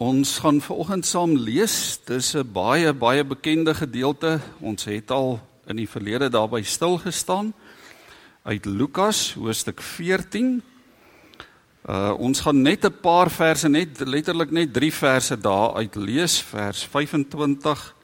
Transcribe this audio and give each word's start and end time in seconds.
Ons 0.00 0.38
gaan 0.40 0.62
vanoggend 0.64 1.04
saam 1.04 1.34
lees. 1.36 2.00
Dis 2.08 2.32
'n 2.34 2.52
baie 2.52 2.92
baie 2.92 3.24
bekende 3.24 3.74
gedeelte. 3.74 4.40
Ons 4.60 4.84
het 4.84 5.10
al 5.10 5.40
in 5.66 5.76
die 5.76 5.88
verlede 5.88 6.28
daarby 6.28 6.62
stil 6.62 6.98
gestaan 6.98 7.52
uit 8.42 8.64
Lukas 8.64 9.34
hoofstuk 9.34 9.80
14. 9.80 10.62
Uh 11.88 12.14
ons 12.18 12.40
gaan 12.40 12.62
net 12.62 12.84
'n 12.84 13.00
paar 13.00 13.30
verse 13.30 13.68
net 13.68 14.00
letterlik 14.00 14.50
net 14.50 14.72
3 14.72 14.92
verse 14.92 15.40
daar 15.40 15.74
uit 15.74 15.94
lees, 15.94 16.40
vers 16.40 16.84
25 16.84 17.94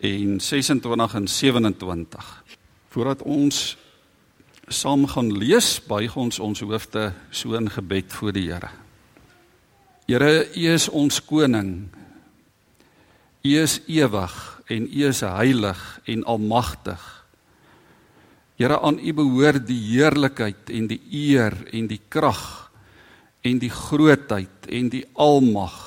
en 0.00 0.40
26 0.40 1.14
en 1.14 1.28
27. 1.28 2.44
Voordat 2.88 3.22
ons 3.22 3.76
saam 4.68 5.06
gaan 5.06 5.36
lees, 5.36 5.80
buig 5.86 6.16
ons 6.16 6.38
ons 6.38 6.60
hoofde 6.60 7.12
so 7.30 7.52
in 7.52 7.70
gebed 7.70 8.12
voor 8.12 8.32
die 8.32 8.52
Here. 8.52 8.83
Here, 10.04 10.44
U 10.52 10.64
is 10.68 10.90
ons 10.92 11.16
koning. 11.24 11.88
U 13.40 13.52
is 13.56 13.78
ewig 13.88 14.34
en 14.68 14.84
U 14.84 15.04
is 15.08 15.20
heilig 15.24 15.80
en 16.12 16.24
almagtig. 16.28 17.00
Here, 18.60 18.76
aan 18.84 19.00
U 19.00 19.14
behoort 19.16 19.64
die 19.64 19.80
heerlikheid 19.80 20.68
en 20.76 20.90
die 20.92 21.00
eer 21.08 21.56
en 21.72 21.88
die 21.88 22.02
krag 22.12 22.68
en 23.44 23.60
die 23.62 23.72
grootheid 23.72 24.68
en 24.68 24.90
die 24.92 25.06
almag. 25.16 25.78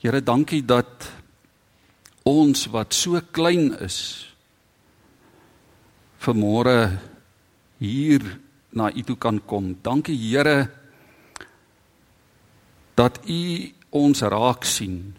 Here, 0.00 0.22
dankie 0.24 0.62
dat 0.64 1.04
ons 2.24 2.64
wat 2.72 2.96
so 2.96 3.20
klein 3.36 3.74
is 3.84 3.98
vanmôre 6.24 6.88
hier 7.84 8.24
na 8.72 8.88
U 8.88 9.04
toe 9.04 9.18
kan 9.20 9.42
kom. 9.44 9.74
Dankie 9.84 10.16
Here 10.16 10.83
dat 12.94 13.20
u 13.26 13.72
ons 13.90 14.20
raak 14.20 14.64
sien. 14.64 15.16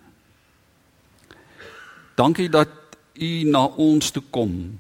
Dankie 2.16 2.50
dat 2.50 2.70
u 3.14 3.44
na 3.44 3.66
ons 3.66 4.12
toe 4.12 4.24
kom. 4.30 4.80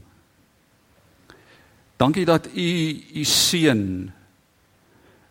Dankie 1.98 2.26
dat 2.26 2.48
u 2.56 2.70
u 3.14 3.24
seun 3.24 4.12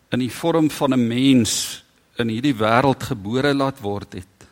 in 0.09 0.19
die 0.19 0.31
vorm 0.31 0.69
van 0.71 0.93
'n 0.93 1.07
mens 1.07 1.83
in 2.15 2.27
hierdie 2.27 2.55
wêreld 2.55 3.03
gebore 3.03 3.53
laat 3.53 3.79
word 3.79 4.13
het 4.13 4.47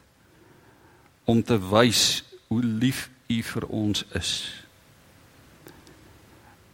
om 1.24 1.44
te 1.44 1.58
wys 1.70 2.24
hoe 2.48 2.64
lief 2.64 3.10
u 3.28 3.42
vir 3.44 3.66
ons 3.68 4.06
is. 4.14 4.32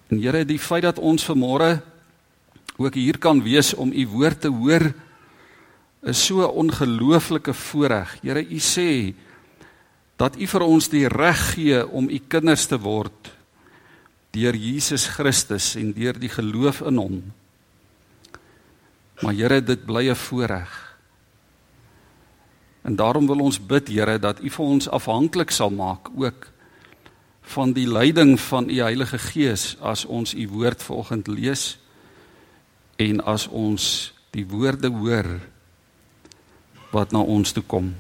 En 0.09 0.21
Here, 0.21 0.45
die 0.45 0.59
feit 0.59 0.83
dat 0.83 0.97
ons 0.97 1.25
vanmôre 1.25 1.81
ook 2.77 2.93
hier 2.93 3.17
kan 3.17 3.43
wees 3.43 3.73
om 3.73 3.91
u 3.93 4.07
woord 4.07 4.41
te 4.41 4.47
hoor 4.47 4.93
is 6.03 6.25
so 6.25 6.41
'n 6.41 6.51
ongelooflike 6.51 7.53
voorreg. 7.53 8.19
Here, 8.21 8.45
U 8.49 8.59
sê 8.59 9.13
dat 10.15 10.35
U 10.35 10.47
vir 10.47 10.61
ons 10.61 10.89
die 10.89 11.07
reg 11.07 11.53
gee 11.53 11.87
om 11.87 12.09
U 12.09 12.19
kinders 12.27 12.65
te 12.65 12.79
word 12.79 13.31
deur 14.31 14.55
Jesus 14.55 15.07
Christus 15.07 15.75
en 15.75 15.93
deur 15.93 16.19
die 16.19 16.29
geloof 16.29 16.81
in 16.81 16.97
Hom. 16.97 17.33
Maar 19.21 19.33
Here, 19.33 19.63
dit 19.63 19.85
bly 19.85 20.09
'n 20.09 20.15
voorreg. 20.15 20.97
En 22.83 22.95
daarom 22.95 23.27
wil 23.27 23.39
ons 23.39 23.59
bid, 23.59 23.87
Here, 23.87 24.19
dat 24.19 24.39
U 24.39 24.49
vir 24.49 24.65
ons 24.65 24.89
afhanklik 24.89 25.51
sal 25.51 25.69
maak 25.69 26.09
ook 26.15 26.47
van 27.41 27.73
die 27.73 27.87
leiding 27.87 28.39
van 28.39 28.69
U 28.69 28.77
Heilige 28.81 29.17
Gees 29.17 29.77
as 29.81 30.05
ons 30.05 30.33
U 30.33 30.47
woord 30.47 30.83
vanoggend 30.83 31.27
lees 31.27 31.79
en 32.95 33.23
as 33.25 33.47
ons 33.47 34.13
die 34.31 34.45
woorde 34.45 34.87
hoor 34.87 35.39
wat 36.91 37.11
na 37.11 37.21
ons 37.21 37.53
toe 37.53 37.63
kom. 37.63 37.93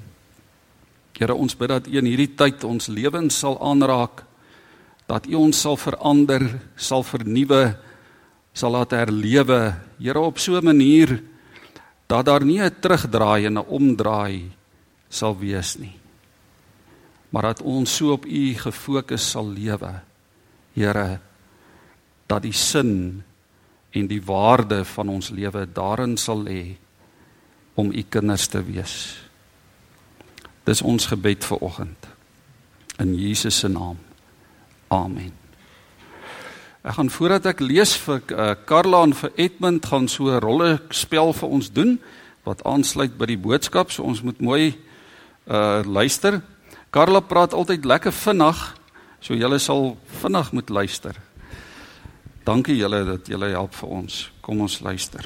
Here 1.19 1.35
ons 1.35 1.55
bid 1.55 1.69
dat 1.69 1.87
U 1.87 1.97
in 1.99 2.07
hierdie 2.07 2.31
tyd 2.39 2.63
ons 2.63 2.87
lewens 2.87 3.41
sal 3.43 3.57
aanraak, 3.59 4.23
dat 5.09 5.27
U 5.27 5.35
ons 5.35 5.57
sal 5.57 5.75
verander, 5.77 6.45
sal 6.79 7.03
vernuwe, 7.03 7.75
sal 8.53 8.73
laat 8.77 8.95
herlewe, 8.95 9.75
Here 9.99 10.19
op 10.19 10.39
so 10.39 10.55
'n 10.55 10.63
manier 10.63 11.21
dat 12.07 12.25
daar 12.25 12.45
nie 12.45 12.61
'n 12.61 12.79
terugdraai 12.81 13.45
en 13.45 13.57
'n 13.57 13.67
omdraai 13.67 14.51
sal 15.09 15.35
wees 15.37 15.77
nie. 15.77 15.99
Maar 17.29 17.41
dat 17.53 17.61
ons 17.61 17.95
so 17.95 18.13
op 18.13 18.25
U 18.25 18.53
gefokus 18.53 19.29
sal 19.31 19.45
lewe. 19.45 20.01
Here, 20.73 21.19
dat 22.27 22.41
die 22.41 22.53
sin 22.53 23.23
en 23.91 24.07
die 24.07 24.21
waarde 24.21 24.85
van 24.85 25.09
ons 25.09 25.29
lewe 25.29 25.65
daarin 25.65 26.17
sal 26.17 26.43
lê 26.43 26.77
om 27.79 27.91
u 27.95 28.03
kinders 28.09 28.47
te 28.51 28.61
wees. 28.63 28.93
Dis 30.67 30.81
ons 30.83 31.07
gebed 31.09 31.45
vir 31.47 31.61
oggend. 31.63 32.07
In 32.99 33.15
Jesus 33.15 33.61
se 33.63 33.69
naam. 33.71 33.97
Amen. 34.91 35.31
Ek 36.83 36.95
gaan 36.97 37.11
voordat 37.11 37.47
ek 37.53 37.63
lees 37.63 37.93
vir 38.03 38.21
uh, 38.33 38.53
Karla 38.67 39.03
en 39.07 39.13
vir 39.15 39.31
Edmund 39.35 39.85
gaan 39.85 40.07
so 40.07 40.31
'n 40.31 40.43
rolle 40.43 40.79
spel 40.91 41.33
vir 41.33 41.49
ons 41.49 41.71
doen 41.71 41.99
wat 42.47 42.63
aansluit 42.63 43.17
by 43.17 43.25
die 43.25 43.37
boodskap. 43.39 43.91
So 43.91 44.03
ons 44.03 44.21
moet 44.21 44.39
mooi 44.39 44.75
uh 45.49 45.81
luister. 45.85 46.41
Karla 46.89 47.19
praat 47.19 47.53
altyd 47.53 47.85
lekker 47.85 48.11
vinnig, 48.13 48.57
so 49.19 49.33
julle 49.33 49.59
sal 49.59 49.97
vinnig 50.21 50.51
moet 50.51 50.69
luister. 50.69 51.15
Dankie 52.45 52.77
julle 52.77 53.03
dat 53.05 53.27
julle 53.27 53.49
help 53.53 53.73
vir 53.75 53.89
ons. 53.89 54.31
Kom 54.41 54.61
ons 54.61 54.79
luister. 54.79 55.25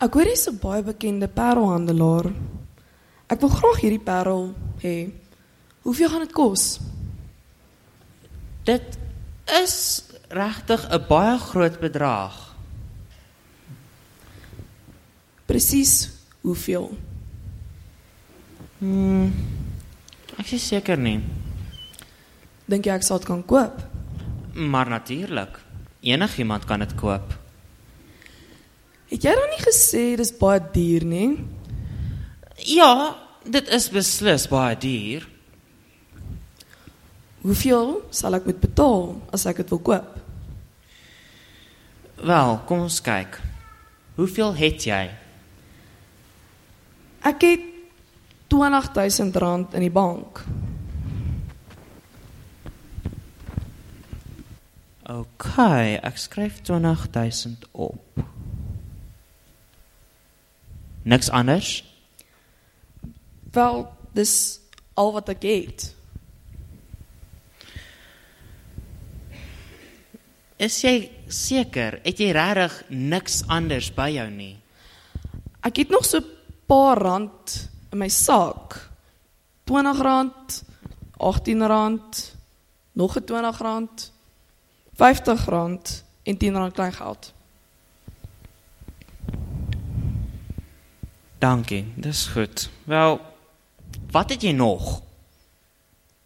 Ek 0.00 0.12
hoor 0.12 0.28
jy's 0.28 0.46
'n 0.48 0.58
baie 0.60 0.82
bekende 0.82 1.28
parelhandelaar. 1.28 2.32
Ek 3.28 3.40
wil 3.40 3.48
graag 3.48 3.80
hierdie 3.80 4.04
parel 4.04 4.54
hê. 4.82 5.10
Hoeveel 5.82 6.08
gaan 6.08 6.20
dit 6.20 6.32
kos? 6.32 6.80
Dit 8.64 8.98
is 9.62 10.04
regtig 10.28 10.84
'n 10.90 11.06
baie 11.08 11.38
groot 11.38 11.80
bedrag. 11.80 12.54
Presies 15.46 16.10
hoeveel? 16.42 16.90
Hmm. 18.78 19.32
Ek 20.38 20.52
is 20.52 20.66
seker 20.68 20.98
nie, 20.98 21.20
Dink 22.68 22.84
jy 22.84 22.92
ek 22.92 23.02
sal 23.02 23.18
dit 23.18 23.26
kan 23.26 23.42
koop? 23.46 23.82
maar 24.54 24.88
natuurlik. 24.88 25.60
Enigiemand 26.02 26.64
kan 26.64 26.80
dit 26.80 26.94
koop. 26.94 27.35
Het 29.10 29.22
jy 29.22 29.32
dan 29.38 29.52
nie 29.52 29.62
gesê 29.62 30.04
dis 30.18 30.32
baie 30.34 30.60
duur 30.74 31.06
nie? 31.06 31.30
Ja, 32.66 33.14
dit 33.46 33.68
is 33.70 33.86
beslis 33.94 34.48
baie 34.50 34.74
duur. 34.82 35.28
Hoeveel 37.46 37.92
sal 38.10 38.34
ek 38.34 38.48
moet 38.48 38.58
betaal 38.58 39.12
as 39.36 39.46
ek 39.46 39.62
dit 39.62 39.70
wil 39.70 39.82
koop? 39.90 40.16
Wel, 42.26 42.56
kom 42.66 42.86
ons 42.88 42.98
kyk. 43.04 43.38
Hoeveel 44.16 44.54
het 44.58 44.86
jy? 44.88 45.02
Ek 47.26 47.42
het 47.46 47.72
R20000 48.50 49.76
in 49.76 49.84
die 49.84 49.92
bank. 49.92 50.40
OK, 55.06 55.52
ek 56.02 56.18
skryf 56.18 56.62
20000 56.66 57.68
op. 57.72 58.26
Niks 61.06 61.30
anders? 61.30 61.84
Wel, 63.52 63.84
dis 64.12 64.60
al 64.98 65.12
wat 65.14 65.28
ek 65.30 65.44
het. 65.46 65.84
Is 70.58 70.80
jy 70.82 70.96
seker? 71.30 72.00
Het 72.02 72.22
jy 72.24 72.32
regtig 72.34 72.74
niks 72.90 73.44
anders 73.46 73.92
by 73.94 74.08
jou 74.16 74.26
nie? 74.32 74.56
Ek 75.62 75.78
het 75.84 75.94
nog 75.94 76.02
so 76.04 76.18
'n 76.18 76.26
paar 76.66 76.98
rand 76.98 77.70
in 77.92 77.98
my 77.98 78.08
sak. 78.08 78.90
R20, 79.70 80.64
R18, 81.22 82.34
nog 82.92 83.14
'n 83.14 83.22
R20, 83.22 84.10
R50 84.96 86.02
en 86.24 86.36
R10 86.36 86.72
kleingeld. 86.72 87.35
Dankie, 91.46 91.92
dis 91.94 92.26
goed. 92.26 92.70
Wel, 92.84 93.20
wat 94.10 94.30
het 94.34 94.42
jy 94.42 94.50
nog? 94.50 95.02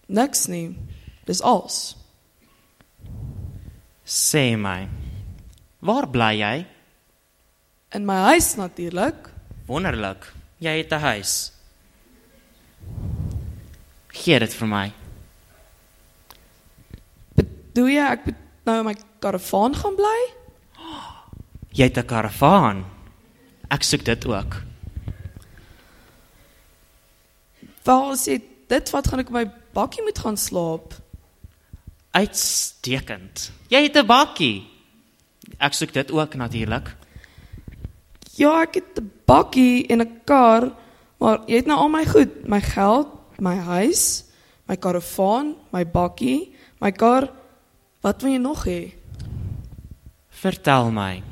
Niks 0.09 0.47
nie. 0.49 0.79
Dis 1.29 1.43
als. 1.45 1.97
Sê 4.09 4.57
my. 4.57 4.89
Waar 5.85 6.09
bly 6.09 6.31
jy? 6.39 6.55
In 7.93 8.07
my 8.09 8.17
huis 8.31 8.55
natuurlik. 8.57 9.29
Wonderlik. 9.69 10.25
Jy 10.59 10.77
het 10.79 10.93
'n 10.93 11.05
huis. 11.05 11.53
Gee 14.09 14.39
dit 14.39 14.55
vir 14.55 14.69
my. 14.69 14.93
Bedoel 17.35 17.89
jy 17.89 18.09
ek 18.09 18.25
moet 18.25 18.41
nou 18.65 18.79
in 18.79 18.85
my 18.85 18.97
karavaan 19.19 19.75
gaan 19.75 19.97
bly? 19.97 20.21
Jy 21.77 21.85
het 21.85 21.99
'n 21.99 22.07
karavaan. 22.07 22.85
Ek 23.69 23.83
soek 23.83 24.05
dit 24.05 24.27
ook. 24.27 24.70
Wel 27.91 28.15
sê 28.15 28.39
dit 28.71 28.91
wat 28.95 29.09
gaan 29.11 29.23
ek 29.25 29.33
my 29.35 29.45
bakkie 29.75 30.03
moet 30.07 30.19
gaan 30.23 30.37
slaap? 30.39 30.95
Uitstekend. 32.15 33.51
Jy 33.73 33.83
het 33.89 33.97
'n 33.99 34.07
bakkie. 34.07 34.63
Ek 35.59 35.75
soek 35.75 35.93
dit 35.93 36.11
ook 36.11 36.35
natuurlik. 36.35 36.95
Ja, 38.39 38.63
ek 38.63 38.75
het 38.75 38.99
'n 38.99 39.11
bakkie 39.27 39.87
en 39.91 40.01
'n 40.03 40.21
kar, 40.25 40.71
maar 41.19 41.43
jy 41.47 41.57
het 41.57 41.67
nou 41.67 41.79
al 41.79 41.89
my 41.89 42.05
goed, 42.07 42.47
my 42.47 42.61
geld, 42.61 43.09
my 43.39 43.57
huis, 43.57 44.25
my 44.69 44.77
karavaan, 44.77 45.57
my 45.73 45.85
bakkie, 45.85 46.55
my 46.81 46.93
kar. 46.93 47.31
Wat 48.01 48.23
wil 48.23 48.33
jy 48.33 48.39
nog 48.39 48.65
hê? 48.65 48.93
Vertel 50.29 50.91
my. 50.91 51.23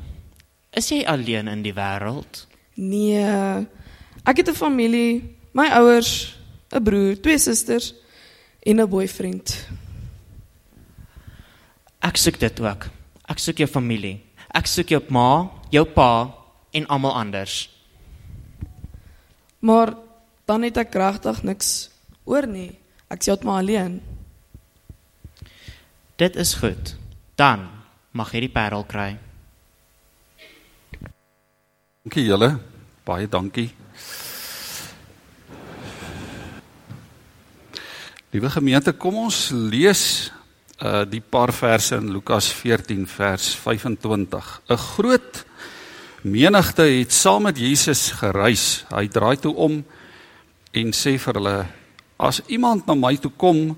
Is 0.71 0.89
jy 0.89 1.05
alleen 1.05 1.47
in 1.47 1.61
die 1.61 1.73
wêreld? 1.73 2.47
Nee. 2.75 3.67
Ek 4.25 4.37
het 4.37 4.49
'n 4.49 4.53
familie, 4.53 5.37
my 5.53 5.67
ouers, 5.67 6.38
'n 6.71 6.83
broer, 6.83 7.15
twee 7.21 7.37
susters 7.37 7.93
en 8.65 8.81
'n 8.81 8.89
boyfriend. 8.89 9.67
Ek 11.99 12.17
soek 12.17 12.39
dit 12.39 12.59
ook. 12.59 12.89
Ek 13.27 13.39
soek 13.39 13.57
jou 13.57 13.67
familie. 13.67 14.21
Ek 14.55 14.67
soek 14.67 14.89
jou 14.89 15.01
ma, 15.09 15.49
jou 15.69 15.85
pa 15.85 16.33
en 16.71 16.87
almal 16.87 17.13
anders. 17.13 17.69
Maar 19.59 19.93
dan 20.45 20.63
het 20.63 20.77
ek 20.77 20.95
regtig 20.95 21.43
niks 21.43 21.89
oor 22.23 22.47
nie. 22.47 22.79
Ek 23.09 23.23
sê 23.23 23.35
maar 23.43 23.61
alleen. 23.61 24.01
Dit 26.15 26.35
is 26.35 26.53
goed. 26.53 26.95
Dan 27.35 27.67
mag 28.11 28.31
jy 28.33 28.39
die 28.47 28.53
parel 28.53 28.83
kry. 28.83 29.17
Dankie 32.03 32.25
julle. 32.25 32.59
Baie 33.05 33.27
dankie. 33.27 33.69
Liewe 38.29 38.51
gemeente, 38.53 38.91
kom 38.93 39.15
ons 39.25 39.47
lees 39.49 40.29
uh 40.85 41.01
die 41.09 41.19
paar 41.19 41.49
verse 41.49 41.97
in 41.97 42.11
Lukas 42.13 42.51
14 42.53 43.07
vers 43.09 43.47
25. 43.57 44.51
'n 44.69 44.77
Groot 44.77 45.45
menigte 46.21 46.85
het 46.85 47.11
saam 47.11 47.49
met 47.49 47.57
Jesus 47.57 48.11
gereis. 48.11 48.85
Hy 48.93 49.07
draai 49.07 49.41
toe 49.41 49.55
om 49.55 49.83
en 50.71 50.93
sê 50.93 51.17
vir 51.17 51.33
hulle: 51.33 51.65
"As 52.19 52.41
iemand 52.47 52.85
na 52.85 52.93
my 52.93 53.17
toe 53.17 53.31
kom, 53.31 53.75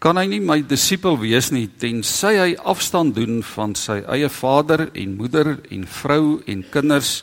kan 0.00 0.16
hy 0.16 0.26
nie 0.26 0.40
my 0.40 0.60
disipel 0.66 1.16
wees 1.18 1.52
nie 1.52 1.68
tensy 1.78 2.34
hy 2.34 2.56
afstand 2.56 3.14
doen 3.14 3.42
van 3.42 3.74
sy 3.74 4.02
eie 4.08 4.28
vader 4.28 4.90
en 4.92 5.16
moeder 5.16 5.60
en 5.70 5.86
vrou 5.86 6.42
en 6.46 6.64
kinders 6.70 7.22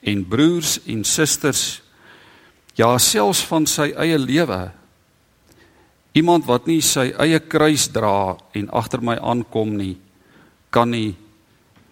en 0.00 0.24
broers 0.24 0.80
en 0.86 1.04
susters, 1.04 1.82
ja 2.74 2.98
selfs 2.98 3.44
van 3.44 3.66
sy 3.66 3.92
eie 3.92 4.18
lewe." 4.18 4.77
Iemand 6.18 6.46
wat 6.48 6.66
nie 6.66 6.80
sy 6.82 7.10
eie 7.20 7.38
kruis 7.38 7.86
dra 7.94 8.34
en 8.56 8.70
agter 8.74 9.02
my 9.04 9.18
aankom 9.20 9.76
nie, 9.78 9.94
kan 10.74 10.90
nie 10.90 11.14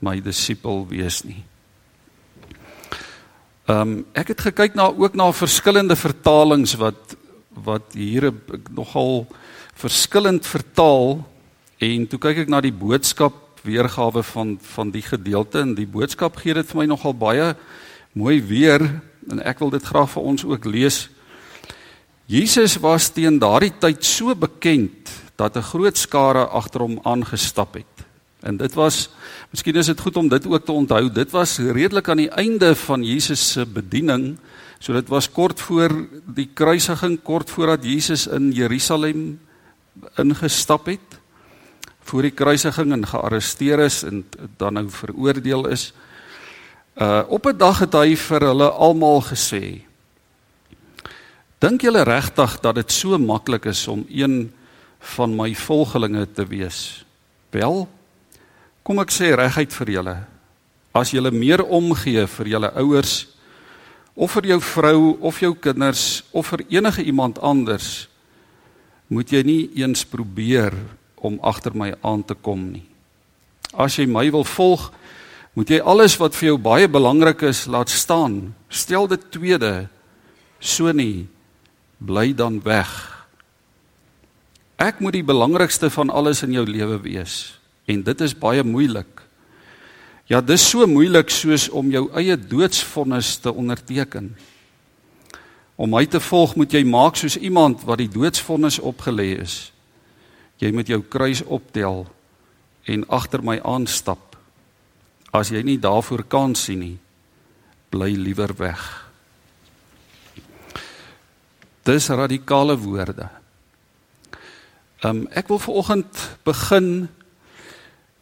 my 0.02 0.19
disipel 0.25 0.84
wees 0.90 1.23
nie. 1.26 1.43
Ehm 3.67 3.81
um, 3.82 3.94
ek 4.14 4.34
het 4.34 4.44
gekyk 4.49 4.76
na 4.78 4.88
ook 4.94 5.17
na 5.19 5.32
verskillende 5.34 5.96
vertalings 5.99 6.76
wat 6.78 7.17
wat 7.67 7.96
hier 7.99 8.31
nogal 8.70 9.26
verskillend 9.75 10.46
vertaal 10.46 11.25
en 11.82 12.06
toe 12.06 12.20
kyk 12.20 12.44
ek 12.44 12.52
na 12.52 12.61
die 12.61 12.75
boodskap 12.75 13.34
weergawe 13.67 14.23
van 14.23 14.55
van 14.75 14.93
die 14.94 15.02
gedeelte 15.02 15.64
en 15.64 15.75
die 15.75 15.88
boodskap 15.88 16.38
gee 16.43 16.55
dit 16.55 16.70
vir 16.70 16.82
my 16.82 16.87
nogal 16.87 17.17
baie 17.17 17.55
mooi 18.14 18.38
weer 18.40 18.87
en 19.31 19.43
ek 19.43 19.58
wil 19.64 19.75
dit 19.75 19.82
graag 19.82 20.11
vir 20.14 20.23
ons 20.23 20.44
ook 20.46 20.64
lees. 20.64 21.08
Jesus 22.26 22.75
was 22.82 23.12
teen 23.14 23.38
daardie 23.38 23.70
tyd 23.78 24.02
so 24.05 24.34
bekend 24.34 25.11
dat 25.38 25.56
'n 25.56 25.62
groot 25.62 25.96
skare 25.96 26.46
agter 26.50 26.81
hom 26.81 26.99
aangestap 27.02 27.75
het. 27.75 28.06
En 28.43 28.56
dit 28.56 28.75
was 28.75 29.08
miskien 29.50 29.76
is 29.76 29.87
dit 29.87 30.00
goed 30.00 30.17
om 30.17 30.28
dit 30.28 30.46
ook 30.46 30.64
te 30.64 30.73
onthou. 30.73 31.12
Dit 31.12 31.31
was 31.31 31.58
redelik 31.58 32.08
aan 32.08 32.17
die 32.17 32.31
einde 32.31 32.75
van 32.75 33.05
Jesus 33.05 33.52
se 33.52 33.67
bediening. 33.67 34.38
So 34.78 34.93
dit 34.93 35.08
was 35.08 35.31
kort 35.31 35.61
voor 35.61 35.90
die 36.34 36.49
kruisiging, 36.55 37.23
kort 37.23 37.50
voordat 37.50 37.84
Jesus 37.84 38.26
in 38.26 38.52
Jerusalem 38.52 39.40
ingestap 40.17 40.87
het. 40.87 41.20
Voor 42.02 42.23
die 42.23 42.31
kruisiging 42.31 42.93
en 42.93 43.06
gearresteer 43.06 43.78
is 43.78 44.02
en 44.02 44.25
dan 44.56 44.73
nou 44.73 44.90
veroordeel 44.90 45.69
is. 45.69 45.93
Uh 46.96 47.23
op 47.28 47.46
'n 47.46 47.56
dag 47.56 47.78
het 47.78 47.93
hy 47.93 48.17
vir 48.17 48.40
hulle 48.40 48.70
almal 48.70 49.23
gesê: 49.23 49.86
Dink 51.56 51.87
julle 51.87 52.05
regtig 52.05 52.58
dat 52.61 52.76
dit 52.76 52.93
so 52.93 53.17
maklik 53.17 53.64
is 53.70 53.87
om 53.88 54.05
een 54.12 54.50
van 55.17 55.32
my 55.32 55.55
volgelinge 55.56 56.26
te 56.37 56.44
wees? 56.44 57.05
Wel, 57.55 57.87
kom 58.85 59.00
ek 59.00 59.12
sê 59.14 59.31
reguit 59.32 59.73
vir 59.73 59.93
julle. 59.94 60.17
As 60.93 61.14
julle 61.17 61.32
meer 61.32 61.62
omgee 61.64 62.26
vir 62.29 62.50
julle 62.53 62.69
ouers 62.76 63.14
of 64.17 64.35
vir 64.37 64.50
jou 64.53 64.58
vrou 64.61 65.00
of 65.25 65.41
jou 65.41 65.55
kinders 65.56 66.26
of 66.37 66.53
vir 66.53 66.64
enige 66.76 67.05
iemand 67.08 67.41
anders, 67.41 68.05
moet 69.09 69.32
jy 69.32 69.41
nie 69.47 69.62
eens 69.81 70.05
probeer 70.05 70.76
om 71.25 71.38
agter 71.41 71.73
my 71.73 71.94
aan 72.05 72.25
te 72.25 72.37
kom 72.37 72.67
nie. 72.75 72.85
As 73.73 73.97
jy 73.97 74.05
my 74.09 74.26
wil 74.32 74.44
volg, 74.44 74.91
moet 75.56 75.73
jy 75.73 75.81
alles 75.81 76.19
wat 76.20 76.37
vir 76.37 76.50
jou 76.50 76.59
baie 76.61 76.88
belangrik 76.88 77.47
is 77.49 77.64
laat 77.64 77.88
staan. 77.88 78.52
Stel 78.69 79.09
dit 79.09 79.25
tweede. 79.32 79.88
So 80.61 80.93
nie 80.93 81.29
bly 81.99 82.35
dan 82.35 82.61
weg. 82.65 82.91
Ek 84.77 85.01
moet 85.01 85.17
die 85.17 85.25
belangrikste 85.25 85.91
van 85.91 86.11
alles 86.13 86.43
in 86.45 86.53
jou 86.53 86.67
lewe 86.69 87.01
wees 87.01 87.57
en 87.87 88.03
dit 88.03 88.21
is 88.21 88.35
baie 88.35 88.65
moeilik. 88.67 89.23
Ja, 90.27 90.41
dis 90.43 90.65
so 90.69 90.87
moeilik 90.91 91.31
soos 91.31 91.69
om 91.71 91.93
jou 91.95 92.09
eie 92.19 92.35
doodsvonnis 92.37 93.37
te 93.39 93.53
onderteken. 93.55 94.33
Om 95.77 95.93
my 95.95 96.03
te 96.11 96.21
volg 96.21 96.57
moet 96.59 96.75
jy 96.75 96.83
maak 96.89 97.17
soos 97.21 97.39
iemand 97.39 97.85
wat 97.87 98.03
die 98.03 98.11
doodsvonnis 98.11 98.81
opgelê 98.83 99.37
is. 99.39 99.71
Jy 100.59 100.73
moet 100.75 100.91
jou 100.91 100.99
kruis 101.05 101.45
optel 101.45 102.07
en 102.91 103.07
agter 103.13 103.45
my 103.45 103.61
aanstap. 103.62 104.35
As 105.31 105.53
jy 105.55 105.62
nie 105.62 105.79
daarvoor 105.79 106.25
kan 106.26 106.57
sien 106.59 106.83
nie, 106.83 106.97
bly 107.95 108.11
liewer 108.17 108.57
weg. 108.59 109.06
Dis 111.87 112.09
radikale 112.11 112.75
woorde. 112.83 113.28
Um 115.07 115.26
ek 115.31 115.47
wil 115.52 115.61
vanoggend 115.62 116.23
begin 116.47 117.07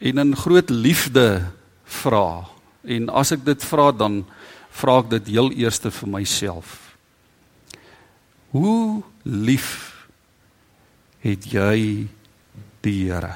en 0.04 0.20
in 0.20 0.36
groot 0.36 0.70
liefde 0.70 1.46
vra. 1.84 2.44
En 2.84 3.08
as 3.08 3.32
ek 3.32 3.44
dit 3.46 3.64
vra 3.64 3.88
dan 3.92 4.24
vra 4.74 4.98
ek 5.00 5.08
dit 5.16 5.32
heel 5.36 5.48
eers 5.56 5.80
vir 5.80 6.10
myself. 6.10 6.76
Hoe 8.52 9.02
lief 9.24 10.06
het 11.24 11.48
jy 11.48 12.06
die 12.84 12.98
Here? 13.08 13.32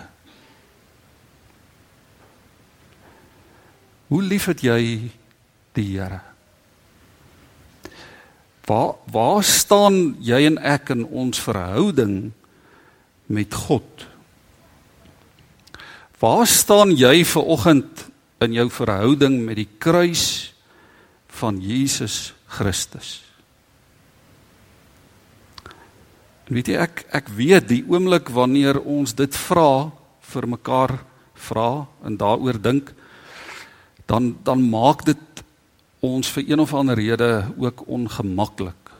Hoe 4.09 4.23
lief 4.23 4.47
het 4.53 4.61
jy 4.61 5.11
die 5.73 5.89
Here? 5.97 6.21
Waar 8.69 8.95
waar 9.09 9.45
staan 9.45 10.19
jy 10.21 10.43
en 10.45 10.59
ek 10.61 10.93
in 10.93 11.07
ons 11.09 11.41
verhouding 11.41 12.33
met 13.33 13.55
God? 13.55 14.05
Waar 16.21 16.47
staan 16.47 16.93
jy 16.93 17.23
ver 17.25 17.49
oggend 17.49 18.05
in 18.45 18.53
jou 18.53 18.69
verhouding 18.71 19.41
met 19.47 19.57
die 19.57 19.71
kruis 19.81 20.53
van 21.41 21.63
Jesus 21.65 22.35
Christus? 22.59 23.23
Weet 26.49 26.69
jy 26.69 26.77
ek 26.81 27.07
ek 27.13 27.33
weet 27.37 27.71
die 27.73 27.85
oomblik 27.89 28.29
wanneer 28.33 28.81
ons 28.81 29.17
dit 29.17 29.33
vra 29.49 29.89
vir 30.29 30.49
mekaar 30.49 30.99
vra 31.49 31.71
en 32.05 32.21
daaroor 32.21 32.61
dink 32.61 32.93
dan 34.09 34.35
dan 34.45 34.65
maak 34.65 35.05
dit 35.09 35.28
ons 36.01 36.31
vir 36.31 36.45
een 36.47 36.61
of 36.61 36.75
ander 36.75 36.97
rede 36.99 37.45
ook 37.59 37.83
ongemaklik. 37.87 38.91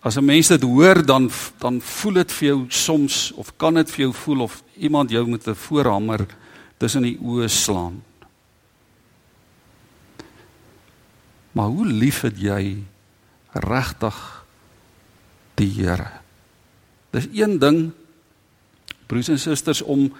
As 0.00 0.16
'n 0.16 0.24
mens 0.24 0.48
dit 0.48 0.62
hoor 0.62 1.06
dan 1.06 1.30
dan 1.58 1.80
voel 1.80 2.12
dit 2.12 2.32
vir 2.32 2.48
jou 2.48 2.64
soms 2.68 3.32
of 3.32 3.56
kan 3.56 3.74
dit 3.74 3.90
vir 3.90 4.00
jou 4.00 4.12
voel 4.12 4.40
of 4.40 4.62
iemand 4.76 5.10
jou 5.10 5.26
met 5.26 5.46
'n 5.46 5.54
voorhamer 5.54 6.26
tussen 6.76 7.02
die 7.02 7.18
oë 7.20 7.48
slaan. 7.48 8.02
Maar 11.52 11.66
hoe 11.66 11.86
lief 11.86 12.20
het 12.20 12.38
jy 12.38 12.84
regtig 13.52 14.44
die 15.54 15.70
Here? 15.70 16.10
Dis 17.10 17.26
een 17.32 17.58
ding 17.58 17.92
Broers 19.08 19.28
en 19.28 19.38
susters 19.38 19.82
om 19.82 20.12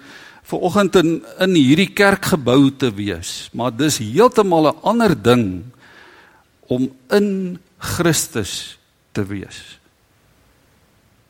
ver 0.49 0.63
oggend 0.65 0.95
in 0.97 1.19
in 1.39 1.55
hierdie 1.57 1.91
kerkgebou 1.93 2.71
te 2.73 2.89
wees, 2.95 3.49
maar 3.53 3.71
dis 3.71 3.99
heeltemal 4.01 4.71
'n 4.71 4.81
ander 4.81 5.13
ding 5.13 5.63
om 6.67 6.89
in 7.09 7.59
Christus 7.77 8.77
te 9.11 9.23
wees. 9.25 9.79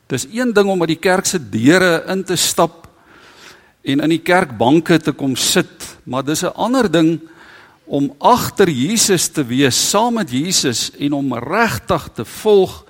Dis 0.07 0.27
een 0.31 0.53
ding 0.53 0.69
om 0.69 0.79
by 0.79 0.87
die 0.89 0.99
kerk 0.99 1.25
se 1.25 1.39
deure 1.39 2.03
in 2.07 2.23
te 2.23 2.35
stap 2.35 2.87
en 3.83 3.99
in 3.99 4.09
die 4.09 4.23
kerkbanke 4.23 4.99
te 4.99 5.11
kom 5.11 5.35
sit, 5.35 5.97
maar 6.03 6.23
dis 6.23 6.43
'n 6.43 6.55
ander 6.55 6.91
ding 6.91 7.19
om 7.85 8.13
agter 8.19 8.69
Jesus 8.69 9.27
te 9.27 9.43
wees, 9.43 9.89
saam 9.89 10.13
met 10.13 10.31
Jesus 10.31 10.91
en 10.99 11.13
om 11.13 11.33
regtig 11.33 12.09
te 12.13 12.25
volg 12.25 12.85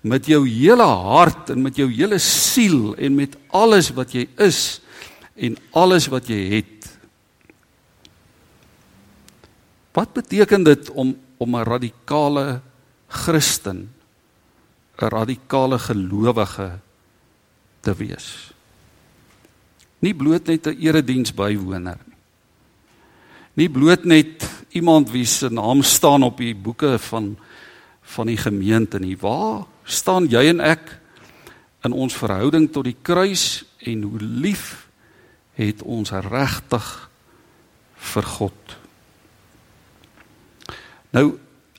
met 0.00 0.26
jou 0.26 0.48
hele 0.48 0.86
hart 0.86 1.50
en 1.50 1.62
met 1.62 1.76
jou 1.76 1.88
hele 1.90 2.18
siel 2.18 2.94
en 2.96 3.14
met 3.14 3.36
alles 3.50 3.90
wat 3.90 4.12
jy 4.12 4.28
is 4.36 4.80
en 5.38 5.56
alles 5.70 6.08
wat 6.10 6.28
jy 6.30 6.40
het. 6.58 6.88
Wat 9.94 10.12
beteken 10.12 10.66
dit 10.66 10.90
om 10.90 11.16
om 11.38 11.54
'n 11.54 11.64
radikale 11.64 12.60
Christen 13.06 13.94
'n 14.98 15.08
radikale 15.08 15.78
gelowige 15.78 16.78
te 17.80 17.94
wees. 17.94 18.52
Nie 19.98 20.14
bloot 20.14 20.46
net 20.46 20.66
'n 20.66 20.78
erediens 20.78 21.34
bywoner 21.34 21.98
nie. 22.06 22.16
Nie 23.54 23.70
bloot 23.70 24.04
net 24.04 24.46
iemand 24.70 25.10
wie 25.10 25.24
se 25.24 25.48
naam 25.50 25.82
staan 25.82 26.22
op 26.22 26.36
die 26.36 26.54
boeke 26.54 26.98
van 26.98 27.38
van 28.02 28.26
die 28.26 28.36
gemeente 28.36 28.98
nie. 28.98 29.18
Waar 29.18 29.66
staan 29.84 30.26
jy 30.26 30.48
en 30.48 30.60
ek 30.60 31.00
in 31.84 31.92
ons 31.92 32.16
verhouding 32.16 32.72
tot 32.72 32.84
die 32.84 32.96
kruis 33.02 33.64
en 33.78 34.02
hoe 34.02 34.20
lief 34.20 34.87
het 35.58 35.82
ons 35.82 36.14
regtig 36.14 36.86
vir 38.14 38.30
God? 38.38 38.78
Nou 41.12 41.26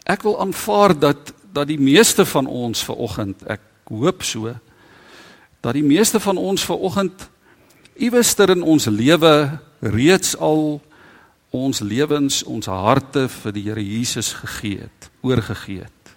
ek 0.10 0.26
wil 0.26 0.40
aanvaar 0.42 0.98
dat 1.00 1.34
dat 1.50 1.68
die 1.68 1.80
meeste 1.82 2.26
van 2.30 2.46
ons 2.46 2.84
ver 2.86 2.96
oggend, 2.96 3.42
ek 3.50 3.62
hoop 3.90 4.22
so, 4.24 4.54
dat 5.66 5.74
die 5.74 5.86
meeste 5.86 6.20
van 6.22 6.38
ons 6.38 6.62
ver 6.66 6.78
oggend 6.78 7.26
iewester 8.00 8.54
in 8.54 8.62
ons 8.62 8.86
lewe 8.86 9.60
reeds 9.82 10.36
al 10.38 10.78
ons 11.50 11.82
lewens, 11.82 12.44
ons 12.46 12.70
harte 12.70 13.26
vir 13.42 13.56
die 13.56 13.64
Here 13.66 13.84
Jesus 13.84 14.36
gegee 14.38 14.86
het, 14.86 15.10
oorgegee 15.26 15.82
het. 15.82 16.12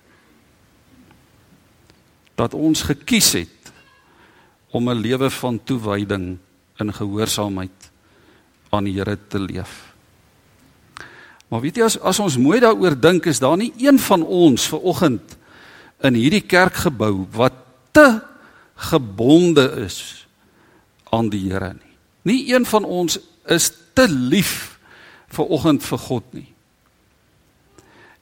Dat 2.36 2.54
ons 2.54 2.84
gekies 2.84 3.32
het 3.40 3.72
om 4.70 4.90
'n 4.90 5.00
lewe 5.00 5.30
van 5.30 5.60
toewyding 5.64 6.38
in 6.82 6.92
gehoorsaamheid 6.94 7.90
aan 8.72 8.88
die 8.88 8.96
Here 8.98 9.16
te 9.28 9.40
leef. 9.40 9.92
Maar 11.52 11.60
weet 11.60 11.78
jy 11.78 11.86
as 11.86 11.98
as 12.00 12.20
ons 12.22 12.40
mooi 12.40 12.60
daaroor 12.64 12.96
dink 12.96 13.28
is 13.28 13.42
daar 13.42 13.58
nie 13.60 13.72
een 13.80 13.98
van 14.00 14.24
ons 14.24 14.66
ver 14.72 14.80
oggend 14.88 15.36
in 16.02 16.16
hierdie 16.16 16.44
kerkgebou 16.48 17.26
wat 17.36 17.58
te 17.92 18.06
gebonde 18.90 19.66
is 19.84 20.26
aan 21.12 21.28
die 21.30 21.44
Here 21.50 21.74
nie. 21.74 21.92
Nie 22.22 22.54
een 22.54 22.66
van 22.66 22.84
ons 22.84 23.18
is 23.50 23.68
te 23.94 24.08
lief 24.08 24.78
vir 25.32 25.52
oggend 25.52 25.84
vir 25.84 26.00
God 26.00 26.32
nie. 26.32 26.48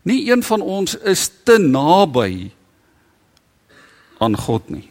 Nie 0.02 0.24
een 0.30 0.42
van 0.42 0.62
ons 0.64 0.96
is 0.96 1.28
te 1.44 1.58
naby 1.60 2.50
aan 4.18 4.36
God 4.36 4.70
nie. 4.72 4.88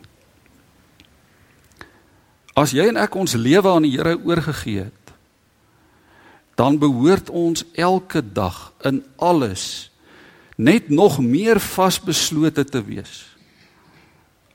As 2.60 2.74
jy 2.76 2.90
en 2.92 3.00
ek 3.00 3.16
ons 3.16 3.38
lewe 3.40 3.72
aan 3.72 3.86
die 3.88 3.94
Here 3.96 4.18
oorgegee 4.18 4.90
het, 4.90 5.14
dan 6.60 6.76
behoort 6.82 7.30
ons 7.32 7.64
elke 7.80 8.20
dag 8.20 8.74
in 8.84 9.00
alles 9.16 9.88
net 10.60 10.90
nog 10.92 11.22
meer 11.24 11.62
vasbeslote 11.64 12.66
te 12.68 12.82
wees 12.84 13.22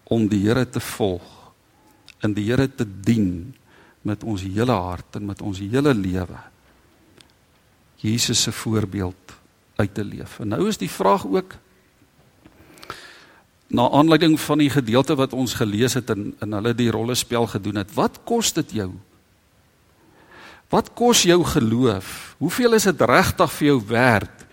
om 0.04 0.26
die 0.28 0.42
Here 0.44 0.66
te 0.68 0.82
volg, 0.84 1.24
in 2.20 2.36
die 2.36 2.44
Here 2.50 2.68
te 2.68 2.84
dien 2.84 3.54
met 4.04 4.24
ons 4.24 4.44
hele 4.44 4.76
hart 4.76 5.16
en 5.16 5.24
met 5.30 5.40
ons 5.40 5.62
hele 5.64 5.94
lewe. 5.96 6.40
Jesus 8.04 8.42
se 8.44 8.52
voorbeeld 8.52 9.32
uit 9.80 9.94
te 9.96 10.04
leef. 10.04 10.36
En 10.44 10.52
nou 10.52 10.68
is 10.68 10.76
die 10.76 10.92
vraag 10.92 11.24
ook 11.24 11.56
na 13.74 13.88
aanleiding 13.90 14.38
van 14.40 14.62
die 14.62 14.70
gedeelte 14.70 15.16
wat 15.18 15.32
ons 15.34 15.56
gelees 15.58 15.96
het 15.98 16.10
en 16.14 16.30
in 16.40 16.54
hulle 16.54 16.74
die 16.78 16.90
rollespel 16.94 17.46
gedoen 17.50 17.82
het. 17.82 17.90
Wat 17.94 18.22
kos 18.24 18.52
dit 18.56 18.78
jou 18.80 18.92
Wat 20.74 20.90
kos 20.96 21.22
jou 21.22 21.38
geloof? 21.46 22.34
Hoeveel 22.38 22.74
is 22.74 22.88
dit 22.88 23.02
regtig 23.06 23.52
vir 23.52 23.66
jou 23.68 23.78
werd? 23.86 24.44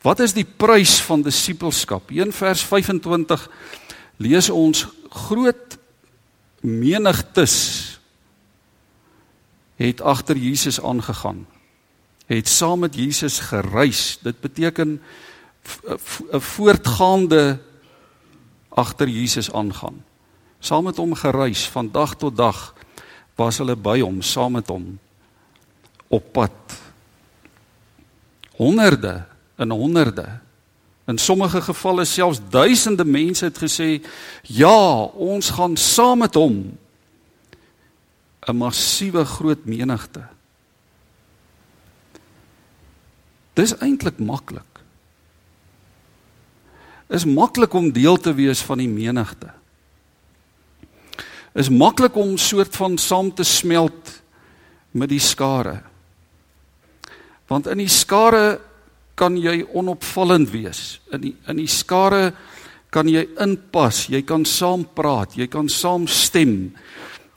Wat 0.00 0.20
is 0.24 0.32
die 0.32 0.46
prys 0.46 0.98
van 1.04 1.24
disippelskap? 1.26 2.08
1 2.14 2.32
vers 2.32 2.62
25 2.64 3.48
lees 4.22 4.48
ons 4.50 4.86
groot 5.12 5.76
menigtes 6.64 7.98
het 9.78 10.00
agter 10.00 10.36
Jesus 10.40 10.80
aangegaan. 10.80 11.44
Het 12.26 12.48
saam 12.48 12.86
met 12.86 12.96
Jesus 12.96 13.38
gereis. 13.50 14.18
Dit 14.22 14.40
beteken 14.40 15.00
'n 16.32 16.40
voortgaande 16.40 17.58
agter 18.78 19.08
Jesus 19.10 19.50
aangaan. 19.52 20.04
Saam 20.58 20.86
met 20.86 20.96
hom 20.96 21.14
gereis 21.14 21.66
van 21.74 21.90
dag 21.90 22.14
tot 22.16 22.36
dag 22.36 22.74
was 23.38 23.58
hulle 23.58 23.76
by 23.78 24.00
hom, 24.02 24.22
saam 24.22 24.58
met 24.58 24.70
hom 24.70 24.98
op 26.08 26.32
pad. 26.32 26.76
Honderde 28.58 29.24
en 29.56 29.70
honderde. 29.70 30.26
In 31.08 31.18
sommige 31.18 31.60
gevalle 31.62 32.04
selfs 32.04 32.40
duisende 32.50 33.04
mense 33.04 33.44
het 33.44 33.58
gesê, 33.58 34.04
"Ja, 34.42 35.02
ons 35.02 35.50
gaan 35.50 35.76
saam 35.76 36.18
met 36.18 36.34
hom." 36.34 36.78
'n 38.48 38.56
Massiewe 38.56 39.24
groot 39.24 39.64
menigte. 39.64 40.22
Dis 43.52 43.76
eintlik 43.78 44.18
maklik. 44.18 44.67
Is 47.08 47.24
maklik 47.24 47.72
om 47.74 47.92
deel 47.92 48.18
te 48.20 48.34
wees 48.36 48.60
van 48.64 48.82
die 48.82 48.88
menigte. 48.90 49.50
Is 51.56 51.70
maklik 51.72 52.16
om 52.16 52.36
soort 52.38 52.76
van 52.76 52.98
saam 53.00 53.32
te 53.34 53.44
smelt 53.44 54.12
met 54.92 55.08
die 55.08 55.22
skare. 55.22 55.80
Want 57.48 57.66
in 57.72 57.80
die 57.80 57.90
skare 57.90 58.58
kan 59.18 59.36
jy 59.40 59.62
onopvallend 59.74 60.52
wees. 60.52 61.00
In 61.12 61.24
die 61.24 61.34
in 61.48 61.58
die 61.62 61.70
skare 61.70 62.32
kan 62.92 63.08
jy 63.08 63.24
inpas, 63.40 64.06
jy 64.08 64.22
kan 64.24 64.44
saam 64.48 64.86
praat, 64.96 65.34
jy 65.36 65.48
kan 65.50 65.68
saam 65.68 66.06
stem. 66.08 66.70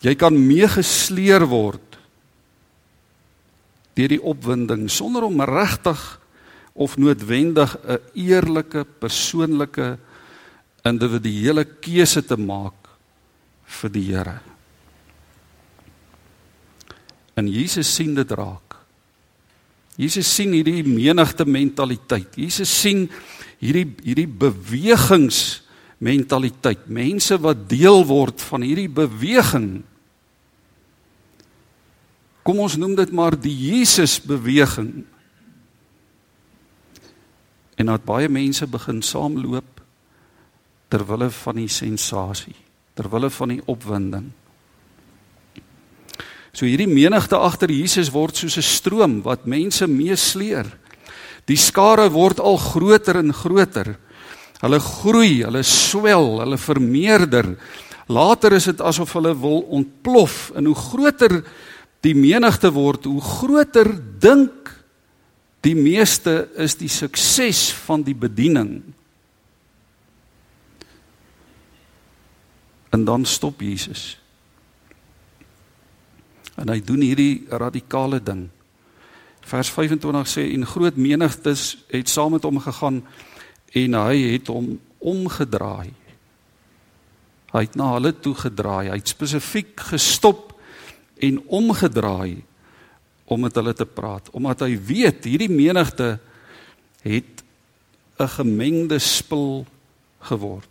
Jy 0.02 0.16
kan 0.20 0.36
meegesleer 0.36 1.46
word 1.50 1.88
deur 3.92 4.08
die 4.08 4.24
opwinding 4.24 4.86
sonder 4.90 5.26
om 5.28 5.42
regtig 5.44 6.00
of 6.74 6.98
noodwendig 6.98 7.78
'n 7.84 8.00
eerlike 8.14 8.86
persoonlike 9.00 9.98
individuele 10.84 11.66
keuse 11.66 12.26
te 12.26 12.38
maak 12.38 12.74
vir 13.66 13.90
die 13.92 14.06
Here. 14.12 14.40
En 17.36 17.48
Jesus 17.48 17.96
sien 17.96 18.16
dit 18.16 18.32
raak. 18.32 18.76
Jesus 19.96 20.36
sien 20.36 20.52
hierdie 20.52 20.84
menigte 20.84 21.46
mentaliteit. 21.46 22.36
Jesus 22.36 22.72
sien 22.82 23.10
hierdie 23.60 23.88
hierdie 24.02 24.28
bewegings 24.28 25.62
mentaliteit. 26.02 26.88
Mense 26.90 27.38
wat 27.42 27.68
deel 27.70 28.04
word 28.10 28.42
van 28.42 28.66
hierdie 28.66 28.90
beweging. 28.90 29.84
Kom 32.42 32.62
ons 32.64 32.78
noem 32.82 32.96
dit 32.98 33.12
maar 33.14 33.38
die 33.38 33.54
Jesus 33.54 34.18
beweging. 34.18 35.04
En 37.82 37.90
dat 37.90 38.06
baie 38.06 38.30
mense 38.30 38.68
begin 38.70 39.02
saamloop 39.02 39.80
ter 40.92 41.06
wille 41.08 41.32
van 41.34 41.58
die 41.58 41.72
sensasie, 41.72 42.54
ter 42.94 43.08
wille 43.10 43.32
van 43.34 43.56
die 43.56 43.62
opwinding. 43.72 44.28
So 46.52 46.68
hierdie 46.68 46.90
menigte 46.92 47.40
agter 47.40 47.72
Jesus 47.72 48.12
word 48.12 48.38
soos 48.38 48.58
'n 48.60 48.68
stroom 48.68 49.22
wat 49.24 49.48
mense 49.48 49.88
meesleer. 49.88 50.68
Die 51.48 51.58
skare 51.58 52.10
word 52.12 52.40
al 52.40 52.58
groter 52.58 53.18
en 53.18 53.34
groter. 53.34 53.98
Hulle 54.62 54.80
groei, 54.80 55.44
hulle 55.44 55.64
swel, 55.64 56.40
hulle 56.40 56.58
vermeerder. 56.58 57.58
Later 58.08 58.54
is 58.54 58.66
dit 58.66 58.82
asof 58.82 59.14
hulle 59.14 59.34
wil 59.34 59.62
ontplof 59.62 60.52
en 60.56 60.66
hoe 60.66 60.76
groter 60.76 61.44
die 62.02 62.14
menigte 62.14 62.72
word, 62.72 63.06
hoe 63.06 63.22
groter 63.22 64.20
dink 64.20 64.71
die 65.62 65.76
meeste 65.78 66.50
is 66.58 66.76
die 66.80 66.90
sukses 66.90 67.70
van 67.86 68.04
die 68.04 68.16
bediening. 68.18 68.82
En 72.92 73.06
dan 73.06 73.26
stop 73.26 73.62
Jesus. 73.62 74.18
En 76.60 76.70
hy 76.70 76.82
doen 76.84 77.06
hierdie 77.06 77.46
radikale 77.50 78.20
ding. 78.24 78.48
Vers 79.48 79.72
25 79.74 80.30
sê 80.30 80.46
en 80.54 80.68
groot 80.68 80.98
menigtes 80.98 81.82
het 81.94 82.10
saam 82.10 82.36
met 82.36 82.46
hom 82.46 82.60
gegaan 82.62 83.02
en 83.74 83.98
hy 84.02 84.18
het 84.36 84.52
hom 84.52 84.76
omgedraai. 85.00 85.94
Hy 87.52 87.64
het 87.66 87.76
na 87.80 87.94
hulle 87.96 88.14
toe 88.14 88.36
gedraai. 88.38 88.92
Hy 88.92 89.00
het 89.00 89.12
spesifiek 89.12 89.80
gestop 89.92 90.52
en 91.22 91.42
omgedraai 91.48 92.42
om 93.32 93.40
met 93.40 93.56
hulle 93.56 93.74
te 93.74 93.88
praat 93.88 94.28
omdat 94.36 94.66
hy 94.66 94.76
weet 94.76 95.24
hierdie 95.24 95.52
menigte 95.52 96.18
het 97.02 97.44
'n 98.20 98.28
gemengde 98.28 99.00
spul 99.00 99.66
geword. 100.20 100.68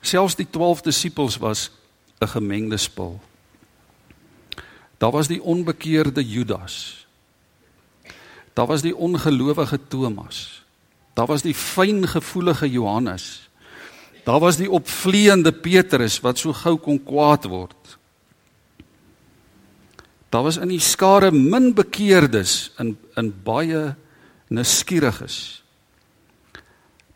Selfs 0.00 0.34
die 0.34 0.50
12 0.50 0.82
disippels 0.82 1.36
was 1.38 1.70
'n 2.20 2.28
gemengde 2.28 2.76
spul. 2.76 3.20
Daar 4.98 5.10
was 5.10 5.28
die 5.28 5.42
onbekeerde 5.42 6.28
Judas. 6.28 7.06
Daar 8.52 8.66
was 8.66 8.82
die 8.82 8.96
ongelowige 8.96 9.80
Thomas. 9.88 10.64
Daar 11.14 11.26
was 11.26 11.42
die 11.42 11.54
fyngevoelige 11.54 12.70
Johannes. 12.70 13.49
Daar 14.30 14.38
was 14.40 14.60
die 14.60 14.70
opvleende 14.70 15.50
Petrus 15.50 16.20
wat 16.22 16.38
so 16.38 16.54
gou 16.54 16.76
kon 16.78 17.00
kwaad 17.02 17.48
word. 17.50 17.96
Daar 20.30 20.44
was 20.46 20.60
in 20.62 20.70
die 20.70 20.82
skare 20.82 21.32
min 21.34 21.72
bekeerdes 21.74 22.70
in 22.78 22.92
in 23.18 23.32
baie 23.42 23.96
nuuskieriges. 24.46 25.38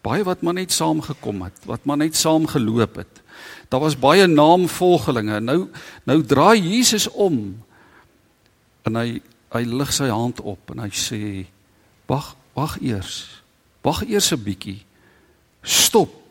Baie 0.02 0.25
wat 0.26 0.42
maar 0.42 0.56
net 0.59 0.75
saamgekom 0.75 1.44
het, 1.47 1.61
wat 1.71 1.87
maar 1.87 2.00
net 2.02 2.18
saam 2.18 2.49
geloop 2.50 2.99
het. 3.04 3.23
Daar 3.71 3.85
was 3.87 3.99
baie 3.99 4.26
naamvolgelinge. 4.26 5.38
Nou 5.40 5.68
nou 6.11 6.18
draai 6.26 6.59
Jesus 6.59 7.06
om 7.06 7.62
en 8.83 8.99
hy 8.99 9.23
hy 9.54 9.62
lig 9.71 9.94
sy 9.94 10.11
hand 10.11 10.42
op 10.42 10.75
en 10.75 10.83
hy 10.83 10.90
sê: 10.90 11.47
"Wag, 12.11 12.35
wag 12.59 12.80
eers. 12.83 13.42
Wag 13.87 14.02
eers 14.02 14.33
'n 14.35 14.42
bietjie. 14.42 14.83
Stop." 15.62 16.24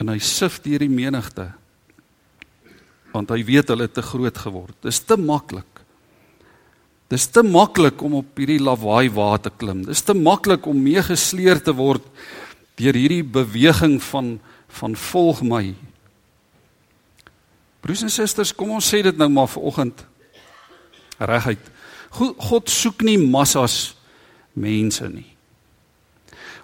En 0.00 0.08
hy 0.08 0.18
sif 0.24 0.60
deur 0.64 0.82
die 0.82 0.92
menigte 0.92 1.50
want 3.10 3.32
hy 3.34 3.40
weet 3.42 3.72
hulle 3.72 3.88
het 3.88 3.96
te 3.98 4.04
groot 4.06 4.36
geword. 4.38 4.76
Dis 4.86 5.00
te 5.02 5.16
maklik. 5.18 5.80
Dis 7.10 7.24
te 7.26 7.42
maklik 7.42 8.04
om 8.06 8.20
op 8.20 8.38
hierdie 8.38 8.60
lawaai 8.62 9.10
wa 9.10 9.32
te 9.42 9.50
klim. 9.50 9.80
Dis 9.82 10.04
te 10.06 10.14
maklik 10.14 10.68
om 10.70 10.78
meegesleer 10.78 11.58
te 11.58 11.74
word 11.74 12.06
deur 12.78 12.94
hierdie 12.94 13.24
beweging 13.26 13.98
van 14.12 14.38
van 14.70 14.94
volg 14.94 15.40
my. 15.42 15.72
Broers 17.82 18.04
en 18.06 18.12
susters, 18.14 18.52
kom 18.54 18.70
ons 18.76 18.86
sê 18.86 19.00
dit 19.02 19.16
nou 19.18 19.26
maar 19.34 19.48
vanoggend 19.50 20.04
reguit. 21.18 21.64
God 22.14 22.70
soek 22.70 23.02
nie 23.02 23.16
massas 23.18 23.96
mense 24.54 25.08
nie. 25.10 25.26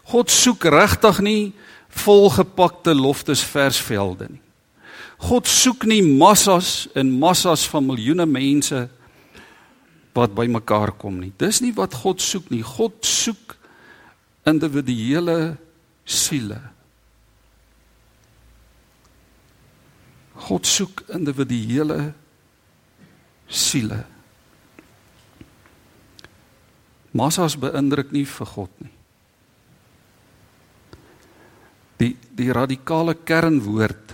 God 0.07 0.31
soek 0.31 0.69
regtig 0.71 1.19
nie 1.27 1.41
volgepakte 1.97 2.95
loftesversvelde 2.95 4.29
nie. 4.31 4.43
God 5.17 5.49
soek 5.49 5.87
nie 5.89 6.03
massas 6.05 6.87
en 6.95 7.15
massas 7.17 7.65
van 7.73 7.87
miljoene 7.89 8.27
mense 8.29 8.83
wat 10.17 10.35
bymekaar 10.37 10.93
kom 11.01 11.21
nie. 11.21 11.33
Dis 11.41 11.63
nie 11.65 11.73
wat 11.77 11.97
God 12.03 12.21
soek 12.25 12.51
nie. 12.53 12.63
God 12.65 13.01
soek 13.05 13.57
individuele 14.49 15.57
siele. 16.05 16.61
God 20.47 20.69
soek 20.69 21.03
individuele 21.17 22.13
siele. 23.49 24.03
Massas 27.17 27.57
beïndruk 27.57 28.13
nie 28.13 28.27
vir 28.29 28.53
God 28.53 28.85
nie. 28.85 28.96
Die 31.99 32.17
die 32.37 32.53
radikale 32.53 33.15
kernwoord 33.15 34.07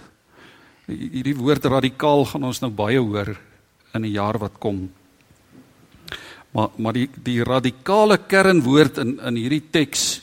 hierdie 0.86 1.36
woord 1.38 1.64
radikaal 1.70 2.24
gaan 2.26 2.48
ons 2.48 2.60
nou 2.62 2.70
baie 2.74 3.00
hoor 3.00 3.32
in 3.94 4.06
die 4.06 4.14
jaar 4.16 4.38
wat 4.40 4.58
kom. 4.62 4.84
Maar 6.52 6.74
maar 6.76 6.96
die 6.96 7.08
die 7.24 7.40
radikale 7.44 8.18
kernwoord 8.18 8.98
in 9.02 9.18
in 9.20 9.40
hierdie 9.40 9.64
teks 9.70 10.22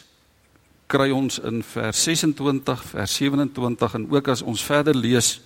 kry 0.90 1.12
ons 1.14 1.38
in 1.46 1.62
vers 1.62 2.04
26, 2.04 2.84
vers 2.94 3.16
27 3.22 3.96
en 3.96 4.08
ook 4.10 4.28
as 4.34 4.42
ons 4.42 4.64
verder 4.66 4.98
lees 4.98 5.38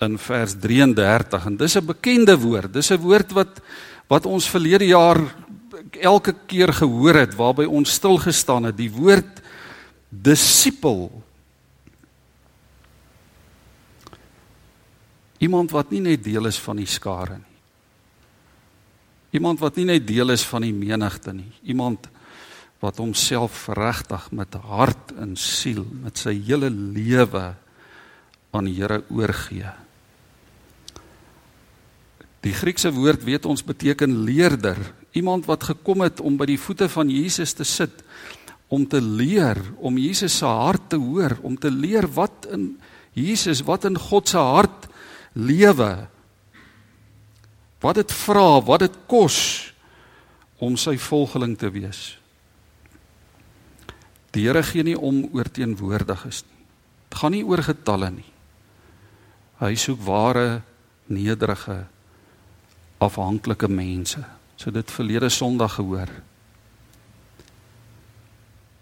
in 0.00 0.16
vers 0.18 0.54
33 0.58 1.46
en 1.46 1.56
dis 1.56 1.76
'n 1.76 1.86
bekende 1.86 2.36
woord. 2.36 2.72
Dis 2.72 2.90
'n 2.90 3.00
woord 3.00 3.32
wat 3.32 3.60
wat 4.08 4.26
ons 4.26 4.48
verlede 4.48 4.86
jaar 4.86 5.20
elke 6.00 6.34
keer 6.46 6.72
gehoor 6.72 7.14
het 7.14 7.34
waarby 7.34 7.64
ons 7.64 7.92
stil 7.92 8.18
gestaan 8.18 8.64
het. 8.64 8.76
Die 8.76 8.90
woord 8.90 9.40
disipel. 10.08 11.22
Iemand 15.42 15.72
wat 15.74 15.90
nie 15.90 16.02
net 16.04 16.22
deel 16.24 16.46
is 16.46 16.60
van 16.62 16.78
die 16.78 16.88
skare 16.88 17.40
nie. 17.40 17.50
Iemand 19.32 19.62
wat 19.62 19.78
nie 19.80 19.88
net 19.88 20.04
deel 20.06 20.34
is 20.34 20.44
van 20.44 20.62
die 20.66 20.74
menigte 20.76 21.32
nie. 21.34 21.48
Iemand 21.72 22.06
wat 22.82 22.98
homself 23.00 23.64
regtig 23.72 24.26
met 24.34 24.54
hart 24.68 25.14
en 25.18 25.36
siel, 25.38 25.84
met 26.02 26.18
sy 26.20 26.34
hele 26.36 26.68
lewe 26.70 27.52
aan 28.52 28.68
die 28.68 28.74
Here 28.76 29.00
oorgee. 29.08 29.70
Die 32.42 32.52
Griekse 32.52 32.90
woord 32.92 33.22
weet 33.24 33.46
ons 33.46 33.62
beteken 33.64 34.24
leerder, 34.26 34.76
iemand 35.14 35.46
wat 35.46 35.70
gekom 35.70 36.02
het 36.02 36.20
om 36.20 36.36
by 36.36 36.48
die 36.50 36.58
voete 36.58 36.88
van 36.90 37.10
Jesus 37.10 37.54
te 37.54 37.64
sit 37.64 38.02
om 38.72 38.86
te 38.88 39.02
leer, 39.04 39.58
om 39.84 39.98
Jesus 40.00 40.38
se 40.40 40.48
hart 40.48 40.88
te 40.94 40.96
hoor, 40.96 41.36
om 41.44 41.58
te 41.60 41.70
leer 41.70 42.06
wat 42.16 42.46
in 42.54 42.70
Jesus, 43.12 43.60
wat 43.68 43.84
in 43.84 43.98
God 44.00 44.32
se 44.32 44.40
hart 44.40 44.81
lewe 45.32 45.92
wat 47.82 47.98
dit 47.98 48.12
vra, 48.14 48.60
wat 48.62 48.84
dit 48.84 48.98
kos 49.10 49.38
om 50.62 50.76
sy 50.78 50.94
volgeling 51.02 51.56
te 51.58 51.70
wees. 51.74 52.02
Die 54.32 54.46
Here 54.46 54.62
gee 54.64 54.84
nie 54.86 54.96
om 54.96 55.24
oor 55.34 55.50
teenwoordiges 55.50 56.44
nie. 56.46 56.60
Dit 57.10 57.18
gaan 57.20 57.34
nie 57.34 57.44
oor 57.44 57.60
getalle 57.60 58.08
nie. 58.14 58.28
Hy 59.60 59.74
soek 59.76 60.00
ware 60.06 60.62
nederige 61.12 61.82
afhanklike 63.02 63.68
mense. 63.68 64.22
So 64.56 64.70
dit 64.70 64.94
verlede 64.94 65.28
Sondag 65.30 65.76
gehoor. 65.76 66.10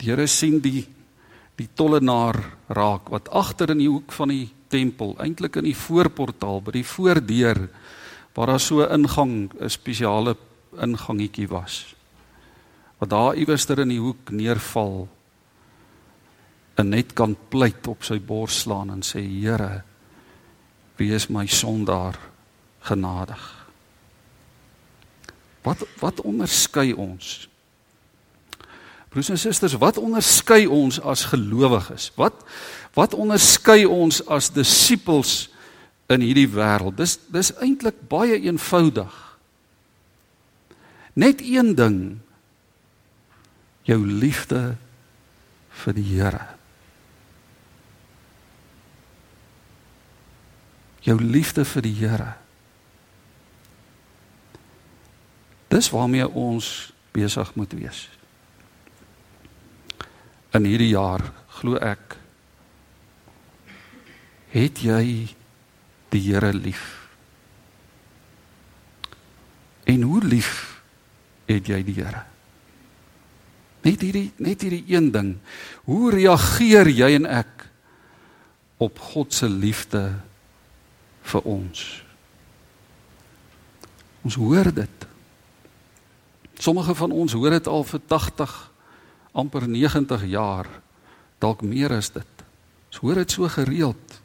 Die 0.01 0.13
Here 0.13 0.29
sien 0.29 0.61
die 0.61 0.87
die 1.61 1.69
tollenaar 1.77 2.39
raak 2.73 3.11
wat 3.13 3.29
agter 3.37 3.75
in 3.75 3.83
die 3.83 3.91
hoek 3.91 4.15
van 4.17 4.31
die 4.33 4.47
tempel, 4.70 5.16
eintlik 5.18 5.59
in 5.61 5.68
die 5.68 5.76
voorportaal 5.76 6.62
by 6.62 6.78
die 6.78 6.87
voordeur 6.87 7.66
waar 8.35 8.46
daar 8.46 8.61
so 8.61 8.80
'n 8.80 8.92
ingang, 8.92 9.50
'n 9.61 9.70
spesiale 9.70 10.37
ingangetjie 10.78 11.48
was. 11.48 11.94
Wat 12.98 13.11
daar 13.11 13.35
iewers 13.35 13.64
ter 13.64 13.78
in 13.78 13.88
die 13.88 14.00
hoek 14.00 14.30
neerval 14.30 15.09
en 16.74 16.88
net 16.88 17.12
kan 17.12 17.37
pleit 17.48 17.87
op 17.87 18.02
sy 18.02 18.20
bors 18.20 18.61
slaan 18.61 18.90
en 18.90 19.02
sê 19.02 19.20
Here, 19.20 19.83
wees 20.96 21.28
my 21.28 21.46
sondaar 21.46 22.18
genadig. 22.80 23.66
Wat 25.62 25.85
wat 25.98 26.20
onderskei 26.20 26.92
ons? 26.92 27.50
Broers 29.11 29.29
en 29.33 29.38
susters, 29.38 29.75
wat 29.83 29.99
onderskei 29.99 30.68
ons 30.70 31.01
as 31.03 31.25
gelowiges? 31.33 32.12
Wat 32.14 32.44
wat 32.94 33.14
onderskei 33.14 33.85
ons 33.87 34.18
as 34.27 34.51
disippels 34.51 35.51
in 36.11 36.25
hierdie 36.25 36.49
wêreld. 36.51 36.96
Dis 36.99 37.18
dis 37.31 37.53
eintlik 37.62 38.01
baie 38.11 38.38
eenvoudig. 38.38 39.14
Net 41.18 41.42
een 41.42 41.75
ding. 41.79 42.01
Jou 43.87 44.01
liefde 44.07 44.77
vir 45.83 45.96
die 45.96 46.07
Here. 46.11 46.44
Jou 51.07 51.16
liefde 51.23 51.64
vir 51.64 51.87
die 51.87 51.94
Here. 52.03 52.33
Dis 55.70 55.90
waarmee 55.94 56.27
ons 56.29 56.90
besig 57.14 57.55
moet 57.55 57.73
wees. 57.79 58.09
In 60.57 60.67
hierdie 60.67 60.93
jaar 60.95 61.23
glo 61.61 61.79
ek 61.79 62.17
het 64.51 64.81
jy 64.83 65.05
die 66.11 66.23
Here 66.27 66.51
lief. 66.51 66.83
En 69.87 70.03
hoe 70.03 70.23
lief 70.27 70.83
het 71.47 71.71
jy 71.71 71.79
die 71.87 71.95
Here? 72.01 72.25
Net 73.87 74.03
hierdie 74.03 74.29
net 74.43 74.67
hierdie 74.67 74.85
een 74.91 75.13
ding. 75.15 75.37
Hoe 75.87 76.11
reageer 76.13 76.91
jy 76.91 77.15
en 77.21 77.31
ek 77.31 77.67
op 78.81 78.99
God 79.13 79.35
se 79.37 79.49
liefde 79.49 80.03
vir 81.31 81.47
ons. 81.49 81.85
Ons 84.25 84.37
hoor 84.41 84.73
dit. 84.75 85.07
Sommige 86.61 86.95
van 86.95 87.13
ons 87.13 87.33
hoor 87.33 87.55
dit 87.57 87.71
al 87.71 87.87
vir 87.87 88.03
80 88.09 88.69
amper 89.33 89.69
90 89.69 90.25
jaar, 90.31 90.66
dalk 91.38 91.62
meer 91.62 91.93
as 91.97 92.11
dit. 92.11 92.45
Ons 92.90 93.03
hoor 93.05 93.14
dit 93.23 93.31
so 93.31 93.49
gereeld 93.49 94.21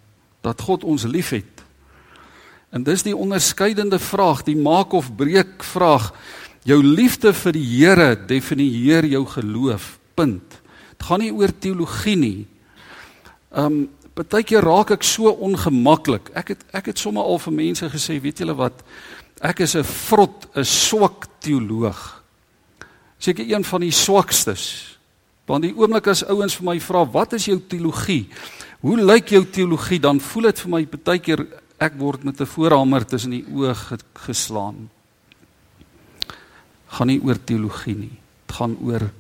dat 0.46 0.62
God 0.62 0.84
ons 0.84 1.06
liefhet. 1.10 1.63
En 2.76 2.84
dis 2.84 3.06
die 3.06 3.15
onderskeidende 3.15 4.00
vraag, 4.00 4.44
die 4.44 4.58
maak 4.58 4.94
of 4.94 5.12
breek 5.15 5.63
vraag. 5.63 6.12
Jou 6.65 6.82
liefde 6.84 7.32
vir 7.34 7.54
die 7.56 7.65
Here 7.65 8.15
definieer 8.28 9.06
jou 9.06 9.24
geloof. 9.26 9.96
Punt. 10.15 10.58
Dit 10.96 11.06
gaan 11.08 11.22
nie 11.24 11.32
oor 11.34 11.54
teologie 11.54 12.18
nie. 12.20 12.48
Um 13.56 13.86
partykeer 14.15 14.63
raak 14.63 14.94
ek 14.96 15.04
so 15.04 15.28
ongemaklik. 15.44 16.30
Ek 16.39 16.54
het 16.54 16.62
ek 16.76 16.91
het 16.91 17.00
sommer 17.00 17.24
al 17.28 17.39
vir 17.44 17.54
mense 17.56 17.89
gesê, 17.91 18.15
weet 18.24 18.39
julle 18.39 18.56
wat? 18.56 18.80
Ek 19.44 19.60
is 19.60 19.76
'n 19.76 19.84
vrot, 19.84 20.48
'n 20.56 20.63
swak 20.63 21.28
teoloog. 21.39 22.24
Seker 23.20 23.44
een 23.44 23.63
van 23.63 23.82
die 23.82 23.91
swakstes. 23.91 24.94
Want 25.45 25.63
die 25.63 25.75
oomblik 25.75 26.08
as 26.08 26.23
ouens 26.25 26.55
vir 26.55 26.65
my 26.65 26.79
vra, 26.79 27.05
"Wat 27.05 27.34
is 27.34 27.45
jou 27.45 27.60
teologie?" 27.60 28.29
Hoe 28.81 28.97
lyk 28.97 29.29
jou 29.29 29.45
teologie? 29.45 29.99
Dan 29.99 30.19
voel 30.19 30.43
dit 30.43 30.60
vir 30.60 30.69
my 30.69 30.86
partykeer 30.86 31.47
ek 31.79 31.93
word 31.97 32.23
met 32.23 32.41
'n 32.41 32.45
voorhamer 32.45 33.05
tussen 33.05 33.31
die 33.31 33.45
oë 33.45 33.75
geslaan. 34.13 34.89
Gaan 36.88 37.08
nie 37.08 37.21
oor 37.21 37.43
teologie 37.43 37.95
nie. 37.95 38.17
Dit 38.47 38.55
gaan 38.55 38.77
oor 38.81 39.12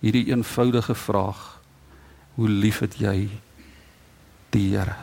hierdie 0.00 0.26
eenvoudige 0.26 0.94
vraag: 0.94 1.60
Hoe 2.34 2.48
lief 2.48 2.78
het 2.78 2.98
jy 2.98 3.30
die 4.54 4.70
Here. 4.76 4.94